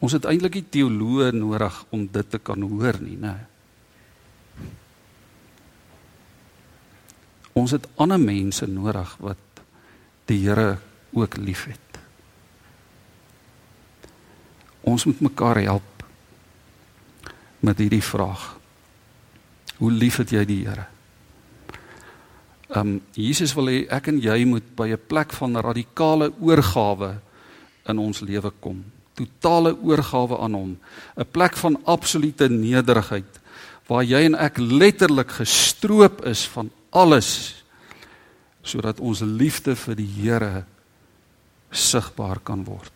Ons 0.00 0.12
het 0.16 0.26
eintlik 0.28 0.54
nie 0.60 0.68
teoloë 0.70 1.32
nodig 1.36 1.84
om 1.90 2.06
dit 2.12 2.30
te 2.30 2.38
kan 2.38 2.62
hoor 2.62 2.98
nie, 3.00 3.16
né? 3.20 3.34
Ons 7.56 7.72
het 7.72 7.86
ander 7.96 8.20
mense 8.20 8.66
nodig 8.68 9.16
wat 9.24 9.62
die 10.28 10.42
Here 10.44 10.76
ook 11.16 11.36
liefhet. 11.40 12.00
Ons 14.86 15.06
moet 15.08 15.22
mekaar 15.24 15.62
help 15.64 16.04
met 17.64 17.80
hierdie 17.80 18.04
vraag. 18.04 18.44
Hoe 19.80 19.90
lief 19.92 20.20
het 20.20 20.34
jy 20.36 20.44
die 20.44 20.60
Here? 20.66 20.86
Ehm 22.66 22.96
um, 22.96 23.00
Jesus 23.14 23.54
wil 23.54 23.70
hê 23.70 23.78
ek 23.94 24.10
en 24.10 24.18
jy 24.20 24.44
moet 24.44 24.66
by 24.76 24.90
'n 24.92 25.06
plek 25.08 25.32
van 25.32 25.56
radikale 25.56 26.32
oorgawe 26.40 27.14
in 27.88 27.98
ons 27.98 28.20
lewe 28.20 28.50
kom. 28.60 28.84
Totale 29.14 29.76
oorgawe 29.82 30.38
aan 30.38 30.54
hom. 30.54 30.78
'n 31.16 31.30
Plek 31.30 31.56
van 31.56 31.80
absolute 31.84 32.48
nederigheid 32.48 33.40
waar 33.86 34.02
jy 34.06 34.24
en 34.26 34.34
ek 34.38 34.58
letterlik 34.58 35.36
gestroop 35.38 36.24
is 36.26 36.44
van 36.54 36.70
alles 36.90 37.30
sodat 38.66 38.98
ons 38.98 39.22
liefde 39.22 39.76
vir 39.78 39.94
die 39.94 40.08
Here 40.10 40.64
sigbaar 41.70 42.40
kan 42.42 42.64
word. 42.66 42.92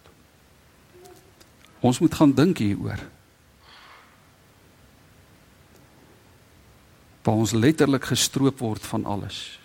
Ons 1.80 2.00
moet 2.02 2.14
gaan 2.14 2.32
dink 2.34 2.58
hieroor. 2.58 2.98
Waar 7.22 7.38
ons 7.44 7.54
letterlik 7.54 8.10
gestroop 8.10 8.58
word 8.58 8.86
van 8.90 9.06
alles 9.06 9.60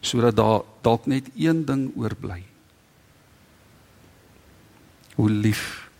sodat 0.00 0.32
daar 0.32 0.62
dalk 0.80 1.04
net 1.12 1.26
een 1.36 1.58
ding 1.68 1.90
oorbly. 2.00 2.40
Hoe 5.14 5.28
lief 5.28 5.90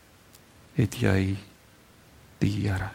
het 0.75 0.97
jy 0.97 1.37
die 2.41 2.53
Here? 2.63 2.91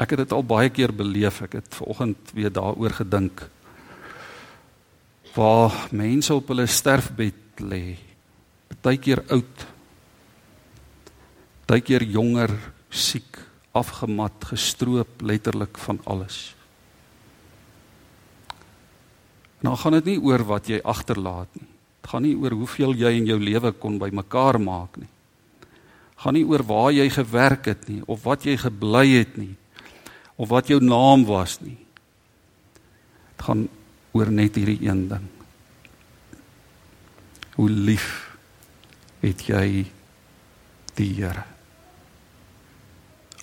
Ek 0.00 0.14
het 0.14 0.22
dit 0.22 0.32
al 0.32 0.44
baie 0.48 0.70
keer 0.72 0.94
beleef. 0.96 1.42
Ek 1.44 1.58
het 1.58 1.74
vanoggend 1.76 2.32
weer 2.32 2.52
daaroor 2.52 2.94
gedink. 3.02 3.42
Waar 5.34 5.74
mense 5.92 6.34
op 6.34 6.48
hulle 6.50 6.66
sterfbed 6.66 7.60
lê, 7.60 7.98
partykeer 8.72 9.20
oud, 9.30 9.66
partykeer 11.68 12.06
jonger, 12.08 12.54
siek, 12.90 13.38
afgemat, 13.76 14.48
gestroop 14.50 15.20
letterlik 15.22 15.78
van 15.84 16.00
alles. 16.08 16.40
Nou 19.60 19.76
gaan 19.76 19.98
dit 20.00 20.14
nie 20.14 20.20
oor 20.24 20.42
wat 20.48 20.72
jy 20.72 20.80
agterlaat 20.80 21.52
nie. 21.60 21.68
Dit 22.00 22.10
gaan 22.10 22.24
nie 22.24 22.34
oor 22.40 22.56
hoeveel 22.56 22.96
jy 22.96 23.12
in 23.20 23.28
jou 23.28 23.36
lewe 23.38 23.74
kon 23.76 24.00
bymekaar 24.00 24.56
maak 24.58 24.96
nie. 24.96 25.09
Gaan 26.20 26.36
nie 26.36 26.44
oor 26.44 26.62
waar 26.68 26.92
jy 26.92 27.08
gewerk 27.12 27.70
het 27.70 27.86
nie 27.88 28.02
of 28.04 28.24
wat 28.28 28.44
jy 28.44 28.58
gebly 28.60 29.06
het 29.14 29.36
nie 29.40 29.54
of 30.40 30.48
wat 30.52 30.68
jou 30.72 30.80
naam 30.80 31.24
was 31.28 31.58
nie. 31.60 31.76
Dit 33.36 33.44
gaan 33.44 33.68
oor 34.16 34.30
net 34.32 34.56
hierdie 34.56 34.88
een 34.88 35.06
ding. 35.08 35.26
Hoe 37.56 37.68
lief 37.68 38.08
het 39.20 39.44
jy 39.48 39.84
die 40.96 41.10
Here? 41.18 41.44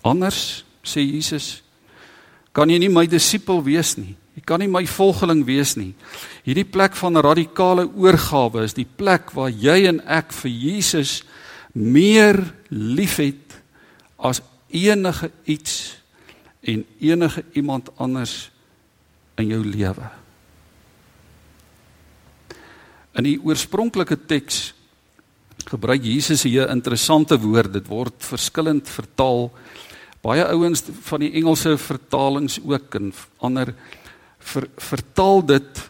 Anders 0.07 0.63
sê 0.87 1.03
Jesus, 1.03 1.61
kan 2.53 2.69
jy 2.71 2.79
nie 2.81 2.93
my 2.93 3.05
disipel 3.09 3.61
wees 3.65 3.95
nie. 3.99 4.15
Jy 4.37 4.43
kan 4.45 4.61
nie 4.61 4.69
my 4.69 4.83
volgeling 4.89 5.43
wees 5.45 5.75
nie. 5.77 5.91
Hierdie 6.45 6.65
plek 6.65 6.95
van 6.97 7.17
radikale 7.21 7.87
oorgawe 7.89 8.63
is 8.65 8.77
die 8.77 8.85
plek 8.85 9.33
waar 9.37 9.49
jy 9.49 9.87
en 9.89 10.01
ek 10.05 10.33
vir 10.43 10.53
Jesus 10.53 11.19
meer 11.73 12.39
liefhet 12.69 13.58
as 14.17 14.41
enige 14.69 15.32
iets 15.45 15.97
en 16.62 16.86
enige 16.99 17.43
iemand 17.53 17.89
anders 17.97 18.49
in 19.38 19.51
jou 19.53 19.62
lewe. 19.65 20.10
In 23.17 23.25
die 23.25 23.38
oorspronklike 23.41 24.17
teks 24.30 24.73
gebruik 25.67 26.06
Jesus 26.06 26.45
hier 26.47 26.69
interessante 26.71 27.38
woord. 27.41 27.73
Dit 27.73 27.89
word 27.91 28.15
verskillend 28.23 28.89
vertaal. 28.89 29.49
Baie 30.23 30.45
ouens 30.53 30.84
van 31.10 31.23
die 31.23 31.34
Engelse 31.39 31.75
vertalings 31.82 32.60
ook 32.63 32.97
en 32.99 33.12
ander 33.43 33.73
ver, 34.39 34.67
vertaal 34.77 35.43
dit 35.45 35.84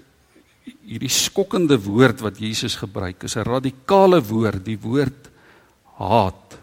hierdie 0.87 1.11
skokkende 1.11 1.77
woord 1.83 2.23
wat 2.23 2.39
Jesus 2.39 2.77
gebruik 2.79 3.23
is 3.23 3.35
'n 3.35 3.43
radikale 3.43 4.21
woord, 4.23 4.63
die 4.65 4.79
woord 4.79 5.29
haat. 5.99 6.57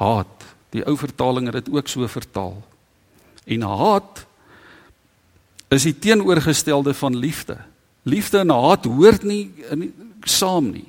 Haat. 0.00 0.46
Die 0.74 0.84
ou 0.86 0.96
vertaling 0.98 1.50
het 1.50 1.64
dit 1.64 1.72
ook 1.74 1.88
so 1.90 2.06
vertaal. 2.08 2.56
En 3.44 3.66
haat 3.66 4.24
is 5.70 5.86
die 5.86 5.96
teenoorgestelde 5.98 6.94
van 6.94 7.16
liefde. 7.16 7.58
Liefde 8.02 8.38
en 8.42 8.54
haat 8.54 8.86
hoort 8.88 9.26
nie 9.26 9.50
in 9.70 9.90
saam 10.24 10.70
nie. 10.72 10.86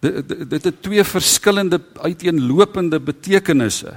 Dit 0.00 0.28
dit 0.28 0.64
het 0.64 0.82
twee 0.82 1.04
verskillende 1.04 1.80
uiteenlopende 2.02 3.00
betekenisse. 3.00 3.96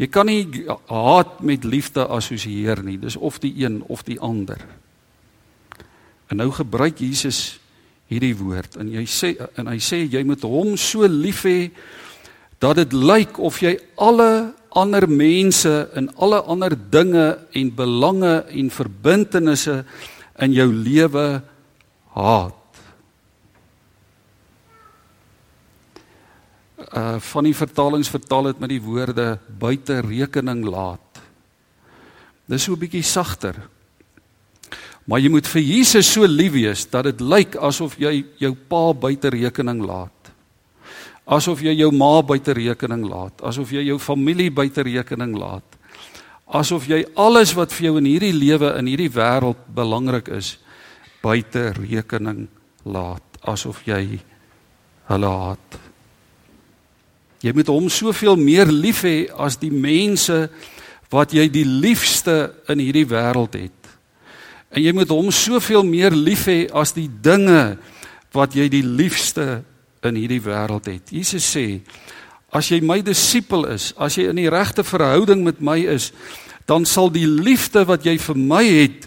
Jy 0.00 0.08
kan 0.08 0.26
nie 0.26 0.66
haat 0.88 1.40
met 1.44 1.64
liefde 1.64 2.06
assosieer 2.06 2.82
nie. 2.84 2.98
Dis 2.98 3.16
of 3.16 3.40
die 3.42 3.52
een 3.64 3.82
of 3.88 4.04
die 4.06 4.20
ander. 4.20 4.60
En 6.30 6.38
nou 6.40 6.50
gebruik 6.54 7.02
Jesus 7.02 7.58
hierdie 8.10 8.34
woord 8.38 8.76
en 8.80 8.90
jy 8.90 9.04
sê 9.06 9.34
en 9.58 9.70
hy 9.70 9.78
sê 9.82 10.02
jy 10.10 10.22
moet 10.26 10.42
hom 10.46 10.74
so 10.78 11.06
lief 11.06 11.44
hê 11.46 11.70
dat 12.60 12.76
dit 12.76 12.92
lyk 12.92 13.38
of 13.38 13.60
jy 13.64 13.78
alle 13.96 14.52
ander 14.76 15.08
mense 15.08 15.72
en 15.96 16.10
alle 16.16 16.42
ander 16.44 16.76
dinge 16.90 17.38
en 17.56 17.74
belange 17.74 18.34
en 18.46 18.70
verbintenisse 18.70 19.84
in 20.38 20.52
jou 20.52 20.68
lewe 20.72 21.42
haat. 22.14 22.56
uh 26.90 27.18
van 27.22 27.46
die 27.46 27.54
vertalings 27.54 28.10
vertaal 28.10 28.50
dit 28.50 28.62
met 28.62 28.72
die 28.72 28.82
woorde 28.82 29.38
buite 29.58 30.00
rekening 30.02 30.64
laat. 30.66 31.20
Dis 32.50 32.64
so 32.64 32.72
'n 32.72 32.78
bietjie 32.78 33.02
sagter. 33.02 33.54
Maar 35.06 35.20
jy 35.20 35.28
moet 35.28 35.46
vir 35.46 35.62
Jesus 35.62 36.12
so 36.12 36.26
lief 36.26 36.52
wees 36.52 36.90
dat 36.90 37.04
dit 37.04 37.20
lyk 37.20 37.56
asof 37.56 37.96
jy 37.98 38.24
jou 38.38 38.54
pa 38.54 38.92
buite 38.92 39.28
rekening 39.28 39.82
laat. 39.86 40.19
Asof 41.30 41.60
jy 41.62 41.76
jou 41.78 41.92
ma 41.94 42.18
buite 42.26 42.54
rekening 42.56 43.04
laat, 43.06 43.36
asof 43.46 43.70
jy 43.70 43.84
jou 43.86 43.98
familie 44.02 44.50
buite 44.50 44.82
rekening 44.82 45.36
laat. 45.38 45.76
Asof 46.50 46.88
jy 46.90 47.04
alles 47.14 47.52
wat 47.54 47.70
vir 47.76 47.90
jou 47.90 47.98
in 48.00 48.08
hierdie 48.10 48.34
lewe 48.34 48.72
in 48.80 48.88
hierdie 48.90 49.12
wêreld 49.14 49.60
belangrik 49.70 50.32
is 50.34 50.56
buite 51.22 51.70
rekening 51.76 52.48
laat, 52.82 53.22
asof 53.46 53.84
jy 53.86 54.18
hulle 55.10 55.30
haat. 55.44 55.78
Jy 57.40 57.54
moet 57.56 57.70
hom 57.72 57.86
soveel 57.88 58.36
meer 58.36 58.68
lief 58.68 59.04
hê 59.06 59.30
as 59.38 59.56
die 59.60 59.72
mense 59.72 60.48
wat 61.14 61.32
jy 61.34 61.46
die 61.50 61.64
liefste 61.64 62.50
in 62.70 62.82
hierdie 62.82 63.06
wêreld 63.08 63.54
het. 63.56 63.78
En 64.70 64.82
jy 64.82 64.92
moet 64.94 65.10
hom 65.10 65.30
soveel 65.34 65.86
meer 65.86 66.14
lief 66.14 66.48
hê 66.50 66.64
as 66.74 66.92
die 66.94 67.08
dinge 67.08 67.78
wat 68.34 68.54
jy 68.54 68.68
die 68.70 68.84
liefste 68.86 69.62
in 70.06 70.16
hierdie 70.16 70.42
wêreld 70.42 70.88
het. 70.88 71.12
Jesus 71.12 71.44
sê, 71.44 71.80
as 72.52 72.70
jy 72.72 72.80
my 72.82 73.00
disipel 73.04 73.66
is, 73.70 73.90
as 74.00 74.16
jy 74.18 74.30
in 74.30 74.40
die 74.40 74.50
regte 74.50 74.84
verhouding 74.86 75.44
met 75.46 75.60
my 75.60 75.78
is, 75.92 76.10
dan 76.66 76.86
sal 76.86 77.10
die 77.12 77.26
liefde 77.28 77.84
wat 77.88 78.06
jy 78.06 78.16
vir 78.18 78.38
my 78.38 78.64
het, 78.64 79.06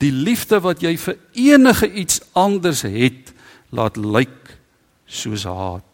die 0.00 0.12
liefde 0.14 0.60
wat 0.64 0.82
jy 0.82 0.94
vir 0.96 1.18
enige 1.36 1.90
iets 2.02 2.22
anders 2.38 2.82
het, 2.88 3.34
laat 3.70 3.98
lyk 4.00 4.54
soos 5.10 5.44
haat. 5.44 5.84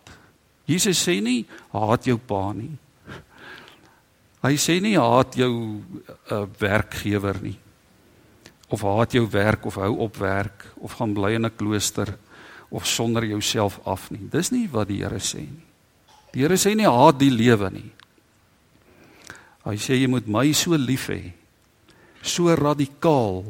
Jesus 0.67 1.01
sê 1.03 1.19
nie 1.23 1.45
haat 1.75 2.07
jou 2.07 2.19
pa 2.19 2.51
nie. 2.57 2.73
Hy 4.47 4.55
sê 4.61 4.79
nie 4.83 4.95
haat 4.99 5.35
jou 5.39 5.53
uh, 5.81 6.45
werkgewer 6.61 7.39
nie. 7.43 7.57
Of 8.71 8.83
haat 8.87 9.15
jou 9.15 9.25
werk 9.31 9.67
of 9.67 9.79
hou 9.81 9.93
op 10.07 10.19
werk 10.23 10.69
of 10.83 10.99
gaan 10.99 11.15
bly 11.15 11.35
in 11.39 11.47
'n 11.47 11.57
klooster 11.57 12.17
of 12.71 12.87
sonder 12.87 13.25
jouself 13.25 13.79
af 13.87 14.11
nie. 14.11 14.27
Dis 14.31 14.51
nie 14.51 14.67
wat 14.71 14.89
die 14.91 15.03
Here 15.03 15.21
sê 15.23 15.45
nie. 15.45 15.65
Die 16.35 16.43
Here 16.43 16.59
sê 16.59 16.75
nie 16.77 16.89
haat 16.89 17.19
die 17.21 17.31
lewe 17.31 17.71
nie. 17.73 17.91
Hy 19.67 19.77
sê 19.83 19.99
jy 19.99 20.09
moet 20.11 20.29
my 20.31 20.51
so 20.55 20.77
lief 20.79 21.09
hê. 21.11 21.33
So 22.27 22.51
radikaal 22.55 23.45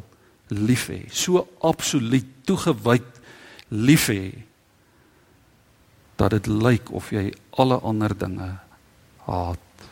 lief 0.55 0.89
hê, 0.93 1.07
so 1.11 1.43
absoluut 1.65 2.29
toegewyd 2.47 3.09
lief 3.75 4.09
hê 4.13 4.31
dat 6.17 6.33
dit 6.33 6.47
lyk 6.49 6.93
of 6.97 7.11
jy 7.13 7.29
alle 7.61 7.77
ander 7.85 8.15
dinge 8.17 8.49
haat. 9.27 9.87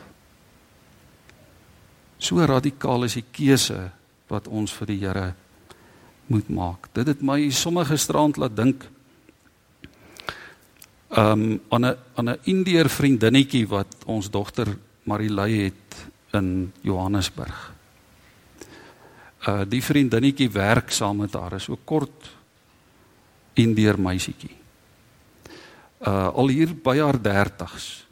So 2.17 2.41
radikaal 2.41 3.05
is 3.05 3.17
die 3.19 3.27
keuse 3.35 3.91
wat 4.31 4.47
ons 4.47 4.73
vir 4.73 4.89
die 4.89 5.01
Here 5.03 5.27
moet 6.31 6.49
maak. 6.49 6.89
Dit 6.97 7.11
het 7.11 7.21
my 7.21 7.51
sommige 7.53 7.97
strand 8.01 8.39
laat 8.41 8.55
dink 8.57 8.87
um 11.15 11.61
aan 11.69 11.85
'n 11.85 11.97
aan 12.15 12.29
'n 12.29 12.39
Indeer 12.43 12.89
vriendinnetjie 12.89 13.67
wat 13.67 13.95
ons 14.05 14.29
dogter 14.29 14.77
Marilei 15.03 15.63
het 15.63 16.05
in 16.31 16.73
Johannesburg. 16.81 17.73
Uh 19.47 19.61
die 19.67 19.83
vriendinnetjie 19.83 20.49
werk 20.51 20.91
saam 20.91 21.17
met 21.17 21.33
haar, 21.33 21.53
is 21.53 21.63
so 21.63 21.77
kort 21.83 22.29
Indeer 23.53 23.99
meisietjie. 23.99 24.55
Uh 26.01 26.27
al 26.33 26.47
hier 26.47 26.75
by 26.75 26.97
haar 26.99 27.17
30s. 27.17 28.05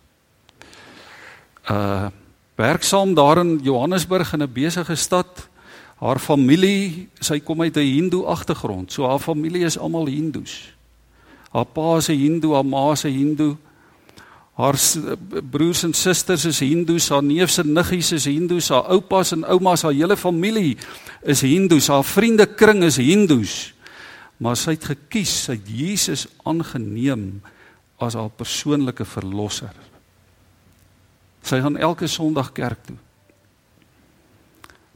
Uh 1.70 2.08
werksaam 2.56 3.14
daar 3.14 3.38
in 3.38 3.60
Johannesburg 3.64 4.34
in 4.34 4.44
'n 4.44 4.54
besige 4.54 4.96
stad. 4.96 5.50
Haar 6.00 6.20
familie, 6.20 7.10
sy 7.20 7.40
kom 7.40 7.62
uit 7.62 7.78
'n 7.78 7.80
Hindoe 7.80 8.26
agtergrond. 8.26 8.92
So 8.92 9.08
haar 9.08 9.20
familie 9.20 9.66
is 9.66 9.78
almal 9.78 10.06
Hindoes. 10.06 10.73
Haar 11.54 11.70
pa 11.70 11.98
is 11.98 12.10
'n 12.10 12.18
Hindoe, 12.18 12.54
haar 12.54 12.66
ma 12.66 12.92
is 12.92 13.06
'n 13.06 13.14
Hindoe. 13.14 13.58
Haar 14.54 14.78
broers 15.50 15.84
en 15.84 15.94
susters 15.94 16.46
is 16.46 16.60
Hindoes, 16.60 17.10
haar 17.10 17.24
neefs 17.24 17.58
en 17.58 17.74
niggies 17.74 18.12
is 18.12 18.26
Hindoes, 18.26 18.70
haar 18.70 18.86
oupas 18.94 19.32
en 19.32 19.44
oumas, 19.44 19.82
haar 19.82 19.94
hele 19.94 20.18
familie 20.18 20.78
is 21.22 21.42
Hindoes, 21.42 21.88
haar 21.88 22.04
vriendekring 22.04 22.84
is 22.84 22.98
Hindoes. 22.98 23.74
Maar 24.38 24.58
sy 24.58 24.76
het 24.76 24.86
gekies, 24.86 25.34
sy 25.46 25.58
het 25.58 25.70
Jesus 25.70 26.28
aangeneem 26.44 27.42
as 27.98 28.14
haar 28.14 28.30
persoonlike 28.30 29.06
verlosser. 29.06 29.74
Sy 31.42 31.62
gaan 31.62 31.78
elke 31.78 32.08
Sondag 32.08 32.52
kerk 32.54 32.86
toe. 32.86 32.98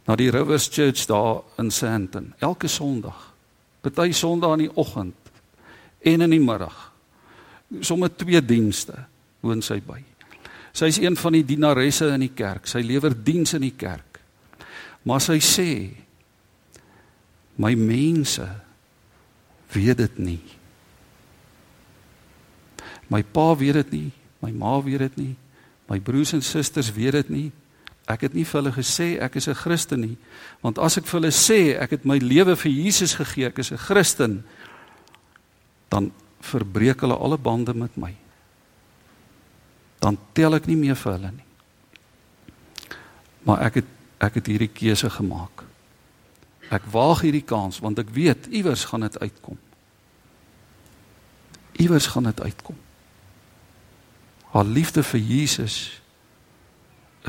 Na 0.07 0.15
die 0.15 0.29
Rivers 0.31 0.69
Church 0.71 1.05
daar 1.05 1.41
in 1.57 1.71
Sandton, 1.71 2.33
elke 2.39 2.67
Sondag. 2.67 3.33
Party 3.81 4.11
Sondae 4.11 4.53
in 4.57 4.65
die 4.67 4.75
oggend 4.75 5.16
en 5.99 6.21
in 6.21 6.29
die 6.29 6.43
middag. 6.43 6.91
Sommige 7.79 8.15
twee 8.15 8.41
dienste 8.41 9.05
woon 9.39 9.61
sy 9.61 9.79
by. 9.83 9.99
Sy 10.77 10.91
is 10.91 10.99
een 11.01 11.17
van 11.17 11.33
die 11.33 11.45
dienaresse 11.45 12.11
in 12.13 12.21
die 12.27 12.33
kerk. 12.37 12.67
Sy 12.69 12.83
lewer 12.85 13.15
diens 13.15 13.55
in 13.57 13.65
die 13.65 13.75
kerk. 13.77 14.19
Maar 15.07 15.23
sy 15.23 15.39
sê 15.43 15.71
my 17.57 17.73
mense 17.79 18.45
weet 19.73 19.97
dit 19.97 20.19
nie. 20.21 20.41
My 23.07 23.23
pa 23.23 23.53
weet 23.55 23.79
dit 23.81 23.93
nie, 23.95 24.09
my 24.43 24.51
ma 24.51 24.75
weet 24.83 25.05
dit 25.07 25.21
nie, 25.21 25.33
my 25.87 25.99
broers 26.03 26.35
en 26.35 26.43
susters 26.43 26.91
weet 26.93 27.15
dit 27.21 27.29
nie. 27.31 27.47
Ek 28.07 28.25
het 28.27 28.35
nie 28.35 28.45
vir 28.47 28.61
hulle 28.61 28.75
gesê 28.75 29.15
ek 29.23 29.35
is 29.39 29.47
'n 29.47 29.55
Christen 29.55 30.01
nie, 30.01 30.17
want 30.61 30.77
as 30.79 30.97
ek 30.97 31.05
vir 31.05 31.19
hulle 31.19 31.31
sê 31.31 31.79
ek 31.79 31.91
het 31.91 32.05
my 32.05 32.17
lewe 32.17 32.55
vir 32.55 32.71
Jesus 32.71 33.15
gegee, 33.15 33.47
ek 33.47 33.59
is 33.59 33.71
'n 33.71 33.77
Christen, 33.77 34.43
dan 35.87 36.11
verbreek 36.39 37.01
hulle 37.01 37.17
alle 37.17 37.37
bande 37.37 37.73
met 37.73 37.95
my. 37.97 38.13
Dan 39.99 40.17
tel 40.37 40.57
ek 40.59 40.67
nie 40.69 40.77
meer 40.79 40.97
vir 40.99 41.15
hulle 41.17 41.31
nie. 41.31 41.45
Maar 43.47 43.67
ek 43.69 43.81
het 43.81 43.93
ek 44.17 44.39
het 44.39 44.47
hierdie 44.49 44.71
keuse 44.73 45.09
gemaak. 45.13 45.61
Ek 46.73 46.87
waag 46.89 47.21
hierdie 47.21 47.45
kans 47.45 47.77
want 47.83 47.99
ek 48.01 48.09
weet 48.13 48.49
iewers 48.49 48.87
gaan 48.89 49.05
dit 49.05 49.19
uitkom. 49.21 49.59
Iewers 51.77 52.07
gaan 52.09 52.25
dit 52.25 52.41
uitkom. 52.41 52.77
Haar 54.55 54.65
liefde 54.65 55.03
vir 55.05 55.21
Jesus 55.21 56.01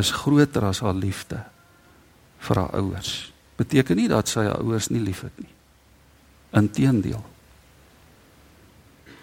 is 0.01 0.15
groter 0.15 0.65
as 0.65 0.81
haar 0.81 0.97
liefde 0.97 1.43
vir 2.47 2.63
haar 2.63 2.73
ouers. 2.81 3.33
Beteken 3.59 3.99
nie 3.99 4.09
dat 4.09 4.31
sy 4.31 4.47
haar 4.47 4.63
ouers 4.63 4.89
nie 4.89 5.03
liefhet 5.03 5.35
nie. 5.43 5.53
Inteendeel. 6.57 7.21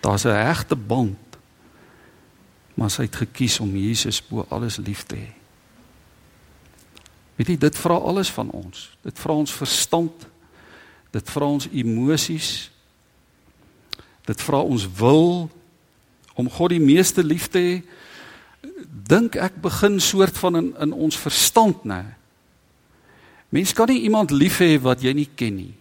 Daar's 0.05 0.23
'n 0.23 0.45
hegte 0.45 0.75
band. 0.75 1.17
Maar 2.73 2.89
sy 2.91 3.01
het 3.01 3.15
gekies 3.15 3.59
om 3.59 3.75
Jesus 3.75 4.27
bo 4.27 4.45
alles 4.49 4.77
lief 4.77 5.03
te 5.03 5.15
hê. 5.15 5.31
Weet 7.35 7.47
jy, 7.47 7.57
dit 7.57 7.77
vra 7.77 7.93
alles 7.93 8.29
van 8.29 8.49
ons. 8.49 8.97
Dit 9.01 9.19
vra 9.19 9.33
ons 9.33 9.53
verstand. 9.53 10.27
Dit 11.11 11.29
vra 11.29 11.45
ons 11.45 11.67
emosies. 11.71 12.71
Dit 14.25 14.41
vra 14.41 14.57
ons 14.57 14.87
wil 14.97 15.49
om 16.33 16.49
God 16.49 16.69
die 16.69 16.79
meeste 16.79 17.23
lief 17.23 17.47
te 17.47 17.59
hê. 17.59 17.83
Dink 19.07 19.35
ek 19.35 19.61
begin 19.61 19.99
soort 19.99 20.37
van 20.37 20.55
in 20.55 20.75
in 20.79 20.93
ons 20.93 21.17
verstand, 21.17 21.83
nê. 21.83 22.03
Mens 23.49 23.73
kan 23.73 23.87
nie 23.87 24.01
iemand 24.01 24.31
lief 24.31 24.59
hê 24.59 24.81
wat 24.81 25.01
jy 25.01 25.13
nie 25.13 25.29
ken 25.35 25.55
nie. 25.55 25.73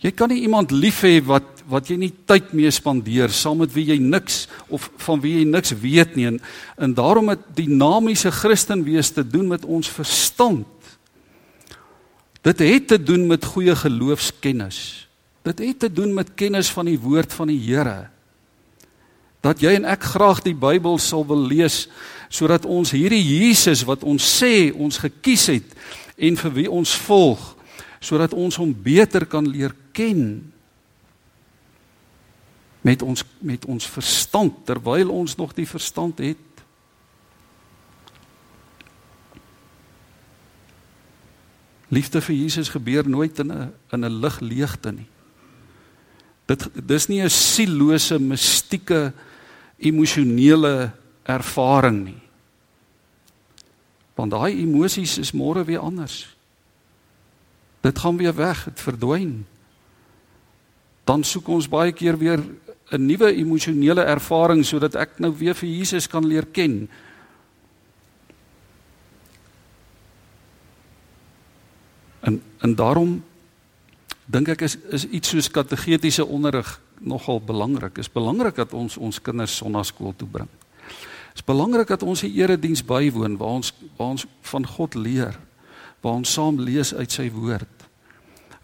Jy 0.00 0.12
kan 0.16 0.30
nie 0.32 0.42
iemand 0.46 0.72
lief 0.72 1.02
hê 1.04 1.18
wat 1.24 1.58
wat 1.70 1.86
jy 1.86 1.94
nie 2.00 2.10
tyd 2.26 2.48
mee 2.56 2.70
spandeer 2.74 3.30
saam 3.30 3.60
met 3.62 3.70
wie 3.70 3.84
jy 3.92 4.00
niks 4.02 4.48
of 4.74 4.88
van 5.04 5.20
wie 5.22 5.36
jy 5.36 5.44
niks 5.46 5.70
weet 5.78 6.16
nie 6.18 6.26
en, 6.26 6.40
en 6.74 6.94
daarom 6.96 7.30
het 7.30 7.44
dinamiese 7.54 8.32
Christen 8.34 8.82
wees 8.82 9.12
te 9.14 9.22
doen 9.22 9.46
met 9.52 9.62
ons 9.62 9.86
verstand. 9.86 10.66
Dit 12.42 12.64
het 12.64 12.88
te 12.90 12.98
doen 12.98 13.28
met 13.28 13.44
goeie 13.44 13.76
geloofskennis. 13.76 15.06
Dit 15.46 15.62
het 15.62 15.78
te 15.84 15.92
doen 15.92 16.14
met 16.16 16.34
kennis 16.34 16.72
van 16.74 16.90
die 16.90 16.98
woord 16.98 17.36
van 17.36 17.52
die 17.52 17.60
Here. 17.60 18.08
Dat 19.44 19.62
jy 19.62 19.76
en 19.78 19.86
ek 19.88 20.08
graag 20.16 20.42
die 20.44 20.56
Bybel 20.56 20.98
sal 20.98 21.22
wil 21.28 21.44
lees 21.52 21.84
sodat 22.32 22.66
ons 22.66 22.96
hierdie 22.96 23.22
Jesus 23.22 23.84
wat 23.86 24.02
ons 24.02 24.26
sê 24.40 24.72
ons 24.74 24.98
gekies 25.04 25.46
het 25.52 25.78
en 26.18 26.36
vir 26.40 26.56
wie 26.58 26.68
ons 26.70 26.98
volg 27.06 27.52
sodat 28.00 28.32
ons 28.32 28.56
hom 28.56 28.72
beter 28.72 29.26
kan 29.28 29.44
leer 29.44 29.74
ken 29.92 30.52
met 32.80 33.02
ons 33.02 33.24
met 33.38 33.64
ons 33.64 33.86
verstand 33.86 34.64
terwyl 34.64 35.10
ons 35.10 35.36
nog 35.36 35.52
die 35.54 35.68
verstand 35.68 36.18
het 36.18 36.50
Liefde 41.90 42.20
vir 42.22 42.36
Jesus 42.36 42.70
gebeur 42.70 43.08
nooit 43.08 43.38
in 43.38 43.50
'n 43.52 43.72
in 43.90 44.04
'n 44.04 44.20
lig 44.22 44.40
leegte 44.40 44.92
nie. 44.92 45.08
Dit 46.46 46.70
dis 46.86 47.06
nie 47.08 47.22
'n 47.22 47.30
siellose 47.30 48.18
mistieke 48.18 49.12
emosionele 49.76 50.92
ervaring 51.22 52.04
nie. 52.04 52.22
Want 54.14 54.30
daai 54.30 54.62
emosies 54.62 55.18
is 55.18 55.32
môre 55.32 55.64
weer 55.64 55.78
anders. 55.78 56.36
Dit 57.80 57.98
gaan 57.98 58.16
weer 58.16 58.34
weg, 58.34 58.64
dit 58.64 58.80
verdwyn. 58.80 59.46
Dan 61.10 61.24
soek 61.26 61.48
ons 61.50 61.66
baie 61.66 61.90
keer 61.90 62.14
weer 62.18 62.38
'n 62.90 63.06
nuwe 63.06 63.34
emosionele 63.34 64.02
ervaring 64.02 64.62
sodat 64.64 64.94
ek 64.94 65.18
nou 65.18 65.32
weer 65.34 65.54
vir 65.54 65.68
Jesus 65.68 66.06
kan 66.06 66.26
leer 66.26 66.46
ken. 66.46 66.88
En 72.20 72.42
en 72.62 72.74
daarom 72.74 73.22
dink 74.26 74.48
ek 74.48 74.62
is 74.62 74.76
is 74.90 75.06
iets 75.06 75.28
soos 75.28 75.50
kategetiese 75.50 76.26
onderrig 76.26 76.80
nogal 77.00 77.40
belangrik. 77.40 77.98
Is 77.98 78.12
belangrik 78.12 78.54
dat 78.54 78.72
ons 78.72 78.96
ons 78.96 79.22
kinders 79.22 79.56
sonnaskool 79.56 80.14
toe 80.16 80.28
bring. 80.28 80.48
Is 81.34 81.44
belangrik 81.44 81.88
dat 81.88 82.02
ons 82.02 82.20
die 82.20 82.34
erediens 82.34 82.84
bywoon 82.84 83.36
waar 83.36 83.58
ons 83.58 83.72
waar 83.96 84.08
ons 84.14 84.26
van 84.42 84.66
God 84.66 84.94
leer 84.94 85.38
waar 86.00 86.12
ons 86.12 86.32
saam 86.32 86.60
lees 86.60 86.94
uit 86.94 87.12
sy 87.12 87.30
woord 87.30 87.79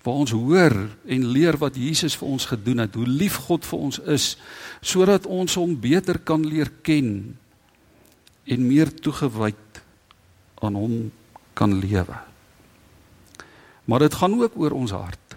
waar 0.07 0.23
ons 0.23 0.35
hoor 0.35 0.75
en 1.11 1.27
leer 1.35 1.59
wat 1.59 1.77
Jesus 1.79 2.14
vir 2.19 2.29
ons 2.31 2.47
gedoen 2.47 2.85
het, 2.85 2.95
hoe 2.95 3.07
lief 3.07 3.40
God 3.49 3.66
vir 3.66 3.83
ons 3.88 3.99
is, 4.07 4.27
sodat 4.81 5.27
ons 5.27 5.59
hom 5.59 5.75
beter 5.83 6.21
kan 6.23 6.47
leer 6.47 6.71
ken 6.87 7.11
en 8.47 8.69
meer 8.69 8.92
toegewyd 9.03 9.83
aan 10.62 10.79
hom 10.79 10.95
kan 11.59 11.75
lewe. 11.83 12.21
Maar 13.87 14.07
dit 14.07 14.14
gaan 14.14 14.38
ook 14.38 14.55
oor 14.59 14.77
ons 14.79 14.95
hart. 14.95 15.37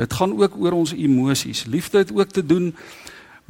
Dit 0.00 0.12
gaan 0.16 0.36
ook 0.36 0.56
oor 0.60 0.76
ons 0.76 0.92
emosies. 0.96 1.66
Liefde 1.68 2.04
het 2.04 2.12
ook 2.12 2.32
te 2.32 2.44
doen 2.44 2.70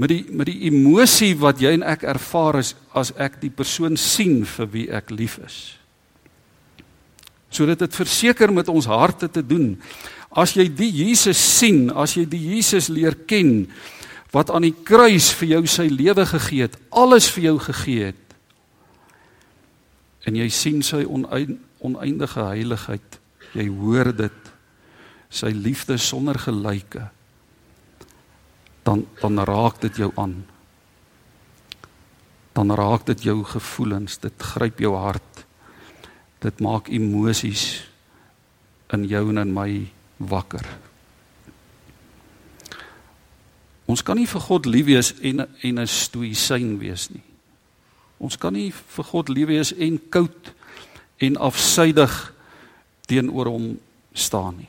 met 0.00 0.09
die 0.09 0.24
met 0.33 0.48
die 0.48 0.70
emosie 0.70 1.35
wat 1.38 1.61
jy 1.61 1.74
en 1.76 1.85
ek 1.85 2.07
ervaar 2.09 2.62
as 2.62 2.72
as 2.96 3.12
ek 3.20 3.40
die 3.42 3.53
persoon 3.53 3.98
sien 4.00 4.46
vir 4.48 4.70
wie 4.72 4.87
ek 4.96 5.12
lief 5.12 5.37
is 5.44 5.59
sodat 7.50 7.82
dit 7.82 7.98
verseker 7.98 8.52
met 8.54 8.68
ons 8.70 8.86
harte 8.86 9.28
te 9.30 9.42
doen. 9.42 9.74
As 10.30 10.54
jy 10.54 10.68
die 10.70 10.90
Jesus 11.02 11.40
sien, 11.58 11.88
as 11.90 12.14
jy 12.14 12.24
die 12.30 12.42
Jesus 12.54 12.88
leer 12.88 13.18
ken 13.26 13.66
wat 14.30 14.52
aan 14.54 14.68
die 14.68 14.76
kruis 14.86 15.32
vir 15.40 15.56
jou 15.56 15.64
sy 15.66 15.88
lewe 15.90 16.22
gegee 16.30 16.68
het, 16.68 16.76
alles 16.94 17.26
vir 17.34 17.48
jou 17.48 17.56
gegee 17.64 18.12
het. 18.12 18.26
En 20.28 20.36
jy 20.38 20.46
sien 20.54 20.84
sy 20.86 21.02
oneindige 21.02 22.44
heiligheid. 22.44 23.18
Jy 23.58 23.66
hoor 23.80 24.12
dit. 24.14 24.50
Sy 25.30 25.50
liefde 25.54 25.96
sonder 25.98 26.38
gelyke. 26.38 27.08
Dan 28.86 29.06
dan 29.18 29.42
raak 29.48 29.80
dit 29.82 29.98
jou 30.04 30.12
aan. 30.14 30.36
Dan 32.54 32.70
raak 32.74 33.06
dit 33.06 33.22
jou 33.24 33.40
gevoelens, 33.44 34.18
dit 34.22 34.42
gryp 34.54 34.78
jou 34.82 34.94
hart 34.98 35.29
dit 36.40 36.61
maak 36.61 36.88
emosies 36.88 37.64
in 38.94 39.05
jou 39.09 39.29
en 39.31 39.38
in 39.38 39.53
my 39.55 39.70
wakker. 40.16 40.64
Ons 43.90 44.03
kan 44.07 44.16
nie 44.16 44.29
vir 44.31 44.42
God 44.44 44.68
lief 44.70 44.87
wees 44.87 45.12
en 45.20 45.46
en 45.46 45.79
'n 45.79 45.87
stoïsyn 45.87 46.79
wees 46.79 47.11
nie. 47.11 47.24
Ons 48.18 48.37
kan 48.37 48.53
nie 48.53 48.70
vir 48.70 49.05
God 49.05 49.29
lief 49.29 49.48
wees 49.48 49.72
en 49.72 50.00
koud 50.09 50.55
en 51.18 51.37
afsydig 51.37 52.35
teenoor 53.07 53.46
hom 53.46 53.79
staan 54.12 54.57
nie. 54.57 54.68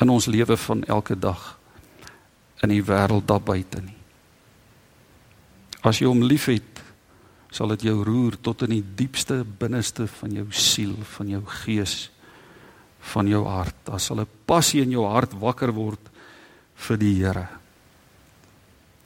In 0.00 0.08
ons 0.08 0.26
lewe 0.26 0.56
van 0.56 0.84
elke 0.84 1.18
dag 1.18 1.58
in 2.62 2.68
die 2.68 2.82
wêreld 2.82 3.26
daar 3.26 3.42
buite 3.42 3.80
nie. 3.80 3.96
As 5.82 6.00
jy 6.00 6.06
hom 6.06 6.22
liefhet, 6.22 6.82
sal 7.56 7.72
dit 7.72 7.86
jou 7.88 8.02
roer 8.04 8.36
tot 8.44 8.66
in 8.66 8.74
die 8.76 8.84
diepste 8.98 9.40
binneste 9.44 10.04
van 10.18 10.34
jou 10.36 10.44
siel, 10.52 10.92
van 11.16 11.30
jou 11.30 11.40
gees, 11.62 12.10
van 13.14 13.28
jou 13.30 13.44
hart. 13.48 13.76
Daar 13.86 14.00
sal 14.00 14.20
'n 14.20 14.28
passie 14.44 14.82
in 14.82 14.90
jou 14.90 15.06
hart 15.06 15.32
wakker 15.32 15.72
word 15.72 16.00
vir 16.74 16.96
die 16.96 17.14
Here. 17.14 17.48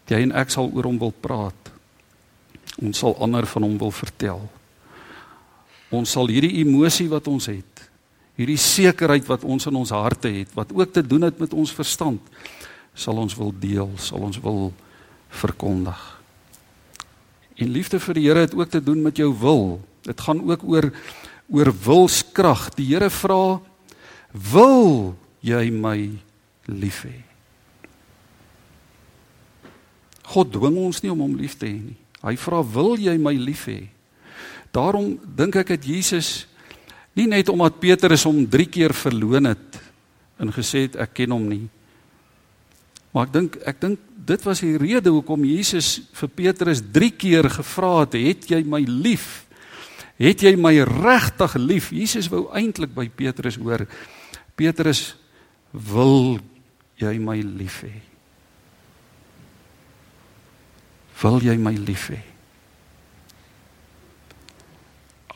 Jy 0.09 0.23
en 0.23 0.33
ek 0.33 0.51
sal 0.51 0.71
oor 0.75 0.85
hom 0.85 0.99
wil 0.99 1.13
praat. 1.13 1.71
Ons 2.83 2.99
sal 2.99 3.17
ander 3.21 3.47
van 3.47 3.63
hom 3.63 3.79
wil 3.79 3.91
vertel. 3.91 4.49
Ons 5.91 6.11
sal 6.11 6.27
hierdie 6.27 6.59
emosie 6.59 7.09
wat 7.09 7.29
ons 7.29 7.47
het, 7.47 7.91
hierdie 8.37 8.59
sekerheid 8.59 9.27
wat 9.27 9.45
ons 9.45 9.67
in 9.67 9.77
ons 9.77 9.91
harte 9.91 10.29
het, 10.29 10.55
wat 10.55 10.73
ook 10.73 10.93
te 10.93 11.03
doen 11.03 11.23
het 11.23 11.39
met 11.39 11.53
ons 11.53 11.73
verstand, 11.73 12.21
sal 12.95 13.19
ons 13.19 13.35
wil 13.35 13.53
deel, 13.59 13.91
sal 13.97 14.19
ons 14.19 14.41
wil 14.41 14.73
verkondig. 15.29 16.20
En 17.61 17.69
liefde 17.69 18.01
vir 18.01 18.17
die 18.17 18.27
Here 18.29 18.47
het 18.47 18.55
ook 18.57 18.71
te 18.73 18.81
doen 18.81 19.03
met 19.05 19.19
jou 19.21 19.29
wil. 19.37 19.81
Dit 20.07 20.21
gaan 20.21 20.41
ook 20.49 20.65
oor 20.65 20.91
oor 21.51 21.73
wilskrag. 21.85 22.71
Die 22.79 22.87
Here 22.89 23.11
vra: 23.11 23.61
"Wil 24.33 25.17
jy 25.41 25.71
my 25.71 26.19
lief 26.65 27.05
hê?" 27.05 27.21
God 30.31 30.53
dwing 30.53 30.77
ons 30.79 31.03
nie 31.03 31.11
om 31.11 31.21
hom 31.21 31.37
lief 31.37 31.59
te 31.59 31.67
hê 31.67 31.81
nie. 31.83 31.99
Hy 32.23 32.37
vra: 32.37 32.63
"Wil 32.63 32.97
jy 32.97 33.19
my 33.19 33.35
lief 33.35 33.67
hê?" 33.67 33.89
Daarom 34.73 35.19
dink 35.37 35.57
ek 35.57 35.75
dat 35.75 35.85
Jesus 35.85 36.47
nie 37.13 37.27
net 37.27 37.49
omdat 37.49 37.81
Petrus 37.81 38.25
hom 38.25 38.47
3 38.47 38.67
keer 38.71 38.95
verloon 38.95 39.51
het 39.51 39.81
en 40.39 40.53
gesê 40.55 40.87
het 40.87 40.97
ek 40.97 41.15
ken 41.15 41.35
hom 41.35 41.49
nie. 41.49 41.67
Maar 43.11 43.27
ek 43.27 43.33
dink 43.33 43.57
ek 43.67 43.81
dink 43.83 44.03
dit 44.31 44.45
was 44.47 44.61
die 44.63 44.77
rede 44.79 45.11
hoekom 45.11 45.45
Jesus 45.49 46.01
vir 46.15 46.29
Petrus 46.29 46.83
3 46.93 47.11
keer 47.19 47.51
gevra 47.51 48.01
het, 48.01 48.13
"Het 48.13 48.51
jy 48.51 48.63
my 48.65 48.81
lief? 48.81 49.47
Het 50.19 50.43
jy 50.43 50.57
my 50.57 50.79
regtig 50.83 51.55
lief?" 51.55 51.91
Jesus 51.91 52.29
wou 52.29 52.49
eintlik 52.53 52.95
by 52.95 53.09
Petrus 53.09 53.57
hoor, 53.57 53.87
"Petrus, 54.55 55.17
wil 55.73 56.39
jy 56.97 57.19
my 57.19 57.41
lief 57.41 57.83
hê?" 57.83 58.11
Wil 61.21 61.41
jy 61.41 61.57
my 61.57 61.75
lief 61.77 62.09
hê? 62.09 62.21